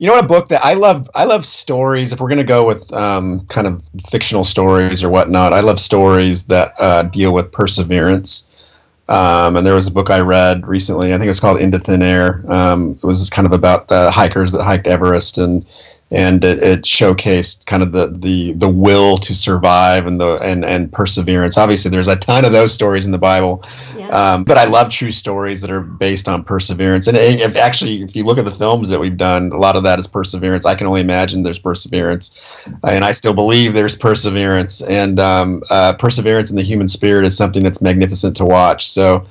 You 0.00 0.06
know 0.06 0.12
what 0.14 0.24
a 0.24 0.28
book 0.28 0.48
that 0.50 0.64
I 0.64 0.74
love 0.74 1.10
I 1.12 1.24
love 1.24 1.44
stories. 1.44 2.12
If 2.12 2.20
we're 2.20 2.28
gonna 2.28 2.44
go 2.44 2.66
with 2.66 2.92
um, 2.92 3.46
kind 3.46 3.66
of 3.66 3.82
fictional 4.08 4.44
stories 4.44 5.02
or 5.02 5.08
whatnot, 5.08 5.52
I 5.52 5.60
love 5.60 5.80
stories 5.80 6.44
that 6.46 6.74
uh, 6.78 7.02
deal 7.02 7.32
with 7.32 7.50
perseverance. 7.50 8.48
Um, 9.08 9.56
and 9.56 9.66
there 9.66 9.74
was 9.74 9.88
a 9.88 9.90
book 9.90 10.10
I 10.10 10.20
read 10.20 10.66
recently. 10.68 11.08
I 11.08 11.12
think 11.14 11.24
it 11.24 11.28
was 11.28 11.40
called 11.40 11.60
Into 11.60 11.80
Thin 11.80 12.02
Air. 12.02 12.44
Um, 12.46 13.00
it 13.02 13.06
was 13.06 13.28
kind 13.30 13.46
of 13.46 13.52
about 13.52 13.88
the 13.88 14.10
hikers 14.10 14.52
that 14.52 14.62
hiked 14.62 14.86
Everest, 14.86 15.38
and 15.38 15.66
and 16.10 16.42
it, 16.42 16.62
it, 16.62 16.82
showcased 16.82 17.66
kind 17.66 17.82
of 17.82 17.92
the, 17.92 18.08
the 18.08 18.52
the 18.54 18.68
will 18.68 19.18
to 19.18 19.34
survive 19.34 20.06
and 20.06 20.18
the 20.18 20.36
and 20.36 20.64
and 20.64 20.90
perseverance. 20.90 21.58
Obviously, 21.58 21.90
there's 21.90 22.08
a 22.08 22.16
ton 22.16 22.44
of 22.44 22.52
those 22.52 22.72
stories 22.72 23.04
in 23.04 23.12
the 23.12 23.18
Bible, 23.18 23.62
yeah. 23.96 24.08
um, 24.08 24.44
but 24.44 24.56
I 24.56 24.64
love 24.64 24.88
true 24.88 25.10
stories 25.10 25.60
that 25.60 25.70
are 25.70 25.80
based 25.80 26.28
on 26.28 26.44
perseverance. 26.44 27.08
And 27.08 27.16
if 27.16 27.56
actually, 27.56 28.02
if 28.02 28.16
you 28.16 28.24
look 28.24 28.38
at 28.38 28.46
the 28.46 28.50
films 28.50 28.88
that 28.88 29.00
we've 29.00 29.16
done, 29.16 29.52
a 29.52 29.58
lot 29.58 29.76
of 29.76 29.82
that 29.82 29.98
is 29.98 30.06
perseverance. 30.06 30.64
I 30.64 30.76
can 30.76 30.86
only 30.86 31.02
imagine 31.02 31.42
there's 31.42 31.58
perseverance, 31.58 32.66
and 32.82 33.04
I 33.04 33.12
still 33.12 33.34
believe 33.34 33.74
there's 33.74 33.96
perseverance. 33.96 34.80
And 34.80 35.20
um, 35.20 35.62
uh, 35.68 35.92
perseverance 35.94 36.50
in 36.50 36.56
the 36.56 36.62
human 36.62 36.88
spirit 36.88 37.26
is 37.26 37.36
something 37.36 37.62
that's 37.62 37.82
magnificent 37.82 38.36
to 38.36 38.44
watch. 38.44 38.90
So. 38.90 39.26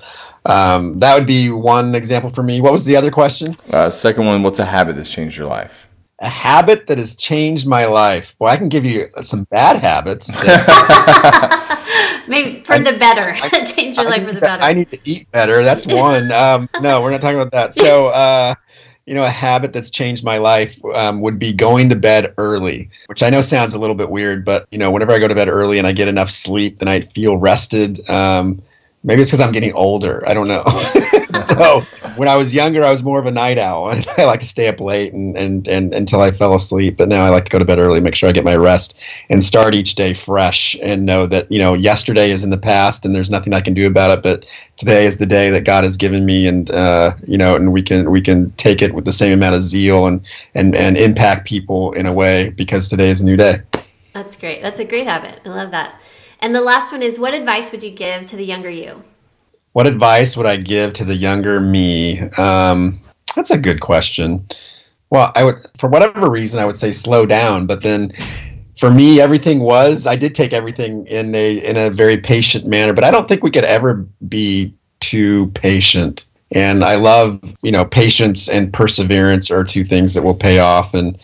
Um, 0.46 1.00
that 1.00 1.17
would 1.17 1.27
be 1.27 1.50
one 1.50 1.93
example 1.93 2.29
for 2.29 2.41
me. 2.41 2.62
What 2.62 2.72
was 2.72 2.86
the 2.86 2.96
other 2.96 3.12
question? 3.12 3.53
Uh, 3.69 3.89
second 3.89 4.25
one, 4.25 4.43
what's 4.43 4.60
a 4.60 4.65
habit 4.65 4.96
that's 4.96 5.12
changed 5.12 5.36
your 5.36 5.46
life? 5.46 5.87
A 6.20 6.28
habit 6.28 6.88
that 6.88 6.98
has 6.98 7.16
changed 7.16 7.68
my 7.68 7.86
life. 7.86 8.36
Well, 8.40 8.52
I 8.52 8.58
can 8.58 8.70
give 8.70 8.86
you 8.86 9.10
some 9.22 9.44
bad 9.46 9.78
habits. 9.78 10.32
Maybe 12.28 12.64
for 12.64 12.74
I, 12.74 12.80
the 12.80 12.98
better. 12.98 13.36
I, 13.42 13.64
Change 13.66 13.96
your 13.96 14.10
life 14.10 14.26
for 14.26 14.34
the 14.34 14.42
better. 14.42 14.64
I 14.64 14.74
need 14.74 14.92
to 14.92 15.00
eat 15.04 15.32
better. 15.32 15.64
That's 15.64 15.86
one. 15.86 16.32
Um, 16.32 16.70
no, 16.82 17.02
we're 17.02 17.12
not 17.12 17.22
talking 17.22 17.40
about 17.40 17.52
that. 17.52 17.74
So, 17.74 18.08
uh, 18.08 18.56
you 19.06 19.14
know, 19.14 19.24
a 19.24 19.30
habit 19.30 19.72
that's 19.74 19.90
changed 19.90 20.24
my 20.26 20.38
life 20.38 20.84
um, 20.94 21.22
would 21.22 21.40
be 21.40 21.54
going 21.54 21.90
to 21.90 21.96
bed 21.96 22.34
early, 22.38 22.90
which 23.06 23.24
I 23.24 23.30
know 23.30 23.42
sounds 23.42 23.74
a 23.74 23.80
little 23.80 23.96
bit 23.96 24.10
weird, 24.10 24.44
but 24.44 24.68
you 24.72 24.77
know, 24.77 24.92
whenever 24.92 25.14
I 25.14 25.20
go 25.20 25.27
to 25.27 25.36
bed 25.36 25.48
early 25.48 25.77
and 25.77 25.88
I 25.88 25.94
get 25.94 26.10
enough 26.10 26.30
sleep, 26.30 26.80
then 26.80 26.90
I 26.90 27.00
feel 27.00 27.38
rested. 27.38 28.10
Um, 28.10 28.62
maybe 29.03 29.22
it's 29.22 29.31
because 29.31 29.42
I'm 29.42 29.51
getting 29.51 29.74
older. 29.74 30.24
I 30.27 30.33
don't 30.33 30.48
know. 30.48 30.64
so 31.46 31.81
when 32.16 32.27
I 32.27 32.36
was 32.36 32.53
younger, 32.53 32.83
I 32.83 32.92
was 32.92 33.03
more 33.03 33.20
of 33.20 33.25
a 33.25 33.31
night 33.31 33.57
owl. 33.57 33.92
I 34.18 34.25
like 34.25 34.40
to 34.42 34.46
stay 34.46 34.68
up 34.68 34.79
late 34.79 35.14
and, 35.14 35.38
and, 35.38 35.68
and 35.68 35.94
until 35.94 36.22
I 36.22 36.31
fell 36.31 36.53
asleep. 36.53 36.98
But 36.98 37.10
now 37.10 37.25
I 37.25 37.29
like 37.29 37.46
to 37.46 37.51
go 37.51 37.60
to 37.60 37.66
bed 37.66 37.79
early, 37.79 38.00
make 38.00 38.16
sure 38.16 38.27
I 38.27 38.31
get 38.31 38.44
my 38.44 38.55
rest, 38.55 39.00
and 39.29 39.44
start 39.44 39.75
each 39.75 39.96
day 39.96 40.14
fresh, 40.14 40.75
and 40.81 41.05
know 41.05 41.25
that 41.27 41.51
you 41.51 41.60
know 41.60 41.74
yesterday 41.74 42.31
is 42.31 42.44
in 42.44 42.50
the 42.50 42.57
past, 42.57 43.05
and 43.05 43.16
there's 43.16 43.29
nothing 43.29 43.53
I 43.53 43.62
can 43.62 43.74
do 43.74 43.88
about 43.88 44.18
it. 44.18 44.24
But 44.24 44.46
today 44.77 45.05
is 45.05 45.18
the 45.18 45.25
day 45.25 45.50
that 45.51 45.64
God 45.64 45.83
has 45.83 45.98
given 45.98 46.25
me, 46.25 46.48
and 46.48 46.70
uh, 46.72 47.16
you 47.25 47.38
know, 47.38 47.55
and 47.55 47.72
we 47.72 47.81
can 47.81 48.12
we 48.12 48.22
can 48.22 48.51
take 48.51 48.81
it 48.81 48.94
with 48.94 49.05
the 49.05 49.12
same 49.12 49.33
amount 49.33 49.55
of 49.55 49.62
zeal 49.62 50.07
and 50.07 50.22
and 50.53 50.75
and 50.75 50.98
impact 50.98 51.48
people 51.48 51.92
in 51.94 52.05
a 52.05 52.14
way 52.14 52.50
because 52.50 52.90
today 52.90 53.10
is 53.10 53.22
a 53.22 53.25
new 53.25 53.38
day. 53.38 53.62
That's 54.14 54.36
great. 54.36 54.62
That's 54.62 54.79
a 54.79 54.86
great 54.86 55.05
habit. 55.05 55.42
I 55.46 55.50
love 55.50 55.72
that. 55.72 56.01
And 56.40 56.54
the 56.54 56.62
last 56.62 56.92
one 56.92 57.02
is 57.02 57.18
what 57.20 57.34
advice 57.34 57.72
would 57.72 57.84
you 57.84 57.92
give 57.92 58.26
to 58.28 58.36
the 58.36 58.46
younger 58.46 58.70
you? 58.70 59.02
What 59.74 59.88
advice 59.88 60.36
would 60.38 60.46
I 60.46 60.58
give 60.58 60.94
to 60.94 61.06
the 61.06 61.16
younger 61.16 61.60
me? 61.60 62.20
Um, 62.38 63.00
that's 63.36 63.52
a 63.52 63.58
good 63.58 63.80
question. 63.80 64.48
Well, 65.10 65.32
I 65.36 65.44
would, 65.44 65.56
for 65.78 65.88
whatever 65.88 66.30
reason, 66.30 66.60
I 66.60 66.66
would 66.66 66.78
say 66.78 66.92
slow 66.92 67.26
down. 67.26 67.68
But 67.68 67.84
then, 67.84 68.12
for 68.78 68.92
me, 68.92 69.22
everything 69.22 69.60
was. 69.60 70.06
I 70.06 70.16
did 70.16 70.36
take 70.36 70.54
everything 70.54 71.06
in 71.08 71.34
a 71.34 71.58
in 71.58 71.78
a 71.78 71.90
very 71.90 72.18
patient 72.18 72.66
manner. 72.66 72.94
But 72.94 73.04
I 73.04 73.12
don't 73.12 73.28
think 73.28 73.44
we 73.44 73.52
could 73.52 73.66
ever 73.66 74.06
be 74.28 74.74
too 75.00 75.48
patient. 75.54 76.26
And 76.52 76.84
I 76.84 76.96
love, 76.96 77.42
you 77.62 77.72
know, 77.72 77.86
patience 77.86 78.48
and 78.48 78.72
perseverance 78.72 79.52
are 79.52 79.64
two 79.64 79.84
things 79.84 80.14
that 80.14 80.24
will 80.24 80.36
pay 80.36 80.60
off. 80.60 80.94
And 80.94 81.18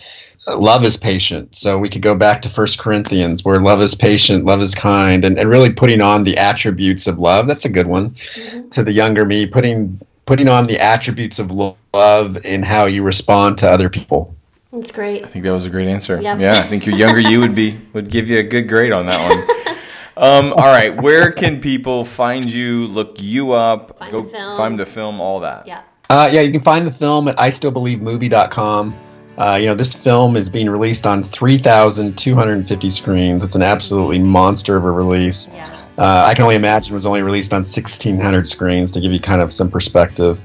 love 0.48 0.84
is 0.84 0.98
patient. 0.98 1.56
So 1.56 1.78
we 1.78 1.90
could 1.90 2.02
go 2.02 2.16
back 2.16 2.42
to 2.44 2.50
First 2.50 2.80
Corinthians 2.80 3.44
where 3.44 3.60
love 3.60 3.82
is 3.82 3.96
patient, 3.96 4.46
love 4.46 4.62
is 4.62 4.76
kind, 4.76 5.24
and, 5.24 5.38
and 5.38 5.50
really 5.50 5.72
putting 5.72 6.02
on 6.02 6.24
the 6.24 6.38
attributes 6.38 7.08
of 7.08 7.20
love. 7.20 7.48
That's 7.48 7.66
a 7.66 7.70
good 7.70 7.88
one. 7.88 8.12
Mm-hmm. 8.12 8.70
To 8.70 8.84
the 8.84 8.92
younger 8.92 9.26
me, 9.26 9.46
putting 9.46 10.00
putting 10.26 10.48
on 10.48 10.68
the 10.68 10.80
attributes 10.80 11.40
of 11.40 11.52
love 11.52 12.46
in 12.46 12.64
how 12.64 12.86
you 12.86 13.04
respond 13.04 13.58
to 13.60 13.70
other 13.70 13.90
people. 13.90 14.36
That's 14.72 14.92
great. 14.92 15.24
I 15.24 15.28
think 15.28 15.46
that 15.46 15.52
was 15.52 15.66
a 15.66 15.70
great 15.70 15.88
answer. 15.88 16.20
Yep. 16.20 16.40
Yeah, 16.40 16.54
I 16.54 16.64
think 16.64 16.86
your 16.86 16.96
younger 16.96 17.22
you 17.22 17.40
would 17.40 17.54
be 17.54 17.80
would 17.94 18.10
give 18.10 18.28
you 18.28 18.40
a 18.40 18.44
good 18.44 18.68
grade 18.68 18.92
on 18.92 19.06
that 19.08 19.30
one. 19.30 19.60
Um, 20.16 20.54
all 20.54 20.68
right, 20.68 20.96
where 20.96 21.32
can 21.32 21.60
people 21.60 22.06
find 22.06 22.48
you, 22.48 22.86
look 22.86 23.20
you 23.20 23.54
up, 23.54 23.98
find 23.98 24.12
go 24.12 24.22
the 24.22 24.30
film. 24.30 24.58
find 24.58 24.80
the 24.80 24.86
film, 24.86 25.20
all 25.20 25.40
that? 25.40 25.66
Yeah. 25.66 25.82
Uh, 26.08 26.30
yeah, 26.32 26.42
you 26.42 26.52
can 26.52 26.62
find 26.62 26.86
the 26.86 26.92
film 26.92 27.28
at 27.28 27.36
istillbelievemovie.com. 27.38 28.96
Uh, 29.38 29.58
you 29.60 29.66
know, 29.66 29.76
this 29.76 29.94
film 29.94 30.36
is 30.36 30.50
being 30.50 30.70
released 30.70 31.08
on 31.08 31.24
3,250 31.24 32.90
screens. 32.90 33.44
It's 33.44 33.56
an 33.56 33.64
absolutely 33.64 34.20
monster 34.20 34.76
of 34.78 34.86
a 34.86 34.92
release. 34.92 35.50
Yeah. 35.52 35.80
Uh, 35.98 36.26
I 36.28 36.34
can 36.34 36.44
only 36.44 36.56
imagine 36.56 36.94
it 36.94 36.96
was 36.96 37.06
only 37.06 37.22
released 37.22 37.54
on 37.54 37.60
1,600 37.60 38.48
screens 38.48 38.92
to 38.92 39.02
give 39.02 39.12
you 39.12 39.20
kind 39.20 39.42
of 39.42 39.52
some 39.52 39.70
perspective. 39.70 40.40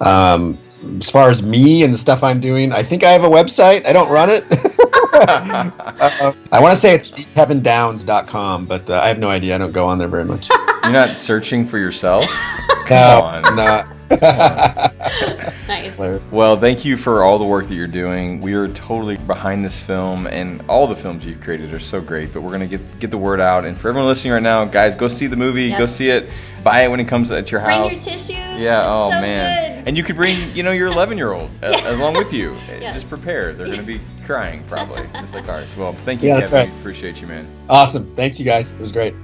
Um, 0.00 0.58
as 0.98 1.10
far 1.10 1.30
as 1.30 1.42
me 1.42 1.82
and 1.82 1.94
the 1.94 1.98
stuff 1.98 2.22
I'm 2.22 2.40
doing, 2.40 2.72
I 2.72 2.82
think 2.82 3.04
I 3.04 3.10
have 3.10 3.24
a 3.24 3.28
website. 3.28 3.86
I 3.86 3.92
don't 3.92 4.10
run 4.10 4.30
it. 4.30 4.44
uh, 5.14 6.32
I 6.52 6.60
want 6.60 6.74
to 6.74 6.80
say 6.80 6.94
it's 6.94 7.10
kevinDownes.com, 7.10 8.66
but 8.66 8.90
uh, 8.90 9.00
I 9.02 9.08
have 9.08 9.18
no 9.18 9.28
idea. 9.28 9.54
I 9.54 9.58
don't 9.58 9.72
go 9.72 9.86
on 9.86 9.98
there 9.98 10.08
very 10.08 10.24
much. 10.24 10.48
You're 10.82 10.92
not 10.92 11.16
searching 11.16 11.66
for 11.66 11.78
yourself? 11.78 12.26
no, 12.90 13.40
not. 13.54 13.88
nice. 15.68 15.98
Well, 16.30 16.58
thank 16.58 16.84
you 16.84 16.96
for 16.96 17.22
all 17.22 17.38
the 17.38 17.44
work 17.44 17.68
that 17.68 17.74
you're 17.74 17.86
doing. 17.86 18.40
We 18.40 18.54
are 18.54 18.68
totally 18.68 19.16
behind 19.16 19.64
this 19.64 19.78
film, 19.78 20.26
and 20.26 20.62
all 20.68 20.86
the 20.86 20.96
films 20.96 21.24
you've 21.24 21.40
created 21.40 21.72
are 21.72 21.78
so 21.80 22.00
great. 22.00 22.32
But 22.32 22.42
we're 22.42 22.50
gonna 22.50 22.66
get 22.66 22.98
get 22.98 23.10
the 23.10 23.18
word 23.18 23.40
out, 23.40 23.64
and 23.64 23.76
for 23.78 23.88
everyone 23.88 24.08
listening 24.08 24.34
right 24.34 24.42
now, 24.42 24.64
guys, 24.64 24.94
go 24.94 25.08
see 25.08 25.26
the 25.26 25.36
movie. 25.36 25.64
Yep. 25.68 25.78
Go 25.78 25.86
see 25.86 26.10
it. 26.10 26.28
Buy 26.62 26.84
it 26.84 26.88
when 26.88 27.00
it 27.00 27.08
comes 27.08 27.30
at 27.30 27.50
your 27.50 27.60
bring 27.60 27.76
house. 27.76 27.88
Bring 27.88 27.98
your 27.98 28.12
tissues. 28.12 28.36
Yeah. 28.36 28.80
It's 28.80 28.88
oh 28.88 29.10
so 29.10 29.20
man. 29.20 29.78
Good. 29.78 29.88
And 29.88 29.96
you 29.96 30.02
could 30.02 30.16
bring, 30.16 30.54
you 30.56 30.62
know, 30.62 30.72
your 30.72 30.88
11 30.88 31.18
year 31.18 31.32
old 31.32 31.50
along 31.62 32.14
with 32.14 32.32
you. 32.32 32.54
yes. 32.80 32.94
Just 32.94 33.08
prepare. 33.08 33.52
They're 33.52 33.66
gonna 33.66 33.82
be 33.82 34.00
crying 34.24 34.64
probably, 34.66 35.02
just 35.12 35.34
like 35.34 35.48
ours. 35.48 35.76
Well, 35.76 35.92
thank 36.04 36.22
you, 36.22 36.28
yeah, 36.30 36.40
Kevin. 36.40 36.70
Right. 36.70 36.80
Appreciate 36.80 37.20
you, 37.20 37.26
man. 37.26 37.46
Awesome. 37.68 38.14
Thanks, 38.16 38.38
you 38.38 38.44
guys. 38.46 38.72
It 38.72 38.80
was 38.80 38.92
great. 38.92 39.14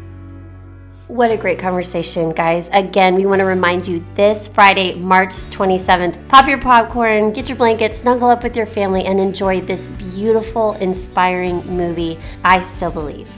What 1.10 1.32
a 1.32 1.36
great 1.36 1.58
conversation, 1.58 2.30
guys. 2.30 2.70
Again, 2.72 3.16
we 3.16 3.26
want 3.26 3.40
to 3.40 3.44
remind 3.44 3.84
you 3.88 4.06
this 4.14 4.46
Friday, 4.46 4.94
March 4.94 5.30
27th, 5.30 6.28
pop 6.28 6.46
your 6.46 6.60
popcorn, 6.60 7.32
get 7.32 7.48
your 7.48 7.58
blanket, 7.58 7.92
snuggle 7.94 8.28
up 8.28 8.44
with 8.44 8.56
your 8.56 8.64
family, 8.64 9.04
and 9.06 9.18
enjoy 9.18 9.60
this 9.60 9.88
beautiful, 9.88 10.74
inspiring 10.74 11.66
movie, 11.66 12.16
I 12.44 12.62
Still 12.62 12.92
Believe. 12.92 13.28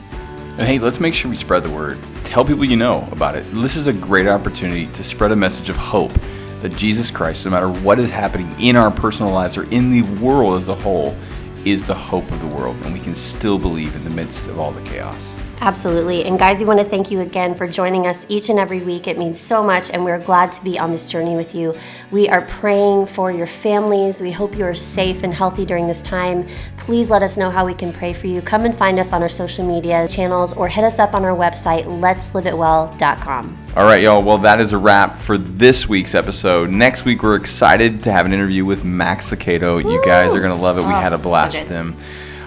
And 0.58 0.66
hey, 0.66 0.78
let's 0.78 1.00
make 1.00 1.14
sure 1.14 1.30
we 1.30 1.36
spread 1.38 1.62
the 1.62 1.70
word. 1.70 1.98
Tell 2.24 2.44
people 2.44 2.66
you 2.66 2.76
know 2.76 3.08
about 3.10 3.36
it. 3.36 3.46
This 3.54 3.76
is 3.76 3.86
a 3.86 3.92
great 3.94 4.28
opportunity 4.28 4.86
to 4.88 5.02
spread 5.02 5.32
a 5.32 5.36
message 5.36 5.70
of 5.70 5.76
hope 5.76 6.12
that 6.60 6.76
Jesus 6.76 7.10
Christ, 7.10 7.46
no 7.46 7.52
matter 7.52 7.70
what 7.70 7.98
is 7.98 8.10
happening 8.10 8.54
in 8.60 8.76
our 8.76 8.90
personal 8.90 9.32
lives 9.32 9.56
or 9.56 9.62
in 9.70 9.90
the 9.90 10.02
world 10.22 10.60
as 10.60 10.68
a 10.68 10.74
whole, 10.74 11.16
is 11.64 11.86
the 11.86 11.94
hope 11.94 12.30
of 12.32 12.38
the 12.40 12.54
world, 12.54 12.76
and 12.84 12.92
we 12.92 13.00
can 13.00 13.14
still 13.14 13.58
believe 13.58 13.96
in 13.96 14.04
the 14.04 14.10
midst 14.10 14.46
of 14.48 14.60
all 14.60 14.72
the 14.72 14.82
chaos. 14.82 15.34
Absolutely. 15.62 16.24
And 16.24 16.40
guys, 16.40 16.58
we 16.58 16.64
want 16.64 16.80
to 16.80 16.84
thank 16.84 17.12
you 17.12 17.20
again 17.20 17.54
for 17.54 17.68
joining 17.68 18.04
us 18.08 18.26
each 18.28 18.50
and 18.50 18.58
every 18.58 18.80
week. 18.80 19.06
It 19.06 19.16
means 19.16 19.38
so 19.38 19.62
much, 19.62 19.92
and 19.92 20.04
we're 20.04 20.18
glad 20.18 20.50
to 20.52 20.64
be 20.64 20.76
on 20.76 20.90
this 20.90 21.08
journey 21.08 21.36
with 21.36 21.54
you. 21.54 21.72
We 22.10 22.28
are 22.28 22.40
praying 22.42 23.06
for 23.06 23.30
your 23.30 23.46
families. 23.46 24.20
We 24.20 24.32
hope 24.32 24.56
you 24.56 24.64
are 24.64 24.74
safe 24.74 25.22
and 25.22 25.32
healthy 25.32 25.64
during 25.64 25.86
this 25.86 26.02
time. 26.02 26.48
Please 26.78 27.10
let 27.10 27.22
us 27.22 27.36
know 27.36 27.48
how 27.48 27.64
we 27.64 27.74
can 27.74 27.92
pray 27.92 28.12
for 28.12 28.26
you. 28.26 28.42
Come 28.42 28.64
and 28.64 28.76
find 28.76 28.98
us 28.98 29.12
on 29.12 29.22
our 29.22 29.28
social 29.28 29.64
media 29.64 30.08
channels 30.08 30.52
or 30.52 30.66
hit 30.66 30.82
us 30.82 30.98
up 30.98 31.14
on 31.14 31.24
our 31.24 31.36
website, 31.36 31.84
let'sliveitwell.com. 31.84 33.58
All 33.76 33.84
right, 33.84 34.02
y'all. 34.02 34.20
Well, 34.20 34.38
that 34.38 34.58
is 34.58 34.72
a 34.72 34.78
wrap 34.78 35.20
for 35.20 35.38
this 35.38 35.88
week's 35.88 36.16
episode. 36.16 36.70
Next 36.70 37.04
week, 37.04 37.22
we're 37.22 37.36
excited 37.36 38.02
to 38.02 38.10
have 38.10 38.26
an 38.26 38.32
interview 38.32 38.64
with 38.64 38.82
Max 38.82 39.30
Lucado. 39.30 39.80
You 39.80 40.04
guys 40.04 40.34
are 40.34 40.40
going 40.40 40.56
to 40.56 40.60
love 40.60 40.76
it. 40.76 40.82
We 40.82 40.88
Oh, 40.88 40.90
had 40.90 41.12
a 41.12 41.18
blast 41.18 41.52
so 41.54 41.60
with 41.62 41.70
him. 41.70 41.96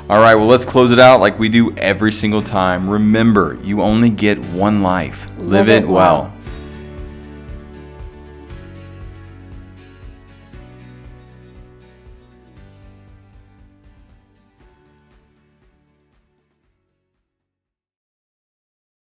All 0.08 0.20
right, 0.20 0.36
well, 0.36 0.46
let's 0.46 0.65
close 0.65 0.91
it 0.91 1.00
out 1.00 1.20
like 1.20 1.39
we 1.39 1.50
do 1.50 1.76
every 1.78 2.12
single 2.12 2.44
time. 2.44 2.88
Remember, 2.88 3.58
you 3.63 3.82
only 3.82 4.12
get 4.12 4.38
one 4.38 4.82
life. 4.82 5.28
Live, 5.39 5.68
Live 5.68 5.70
it 5.70 5.88
well. 5.88 5.94
well. 6.22 6.35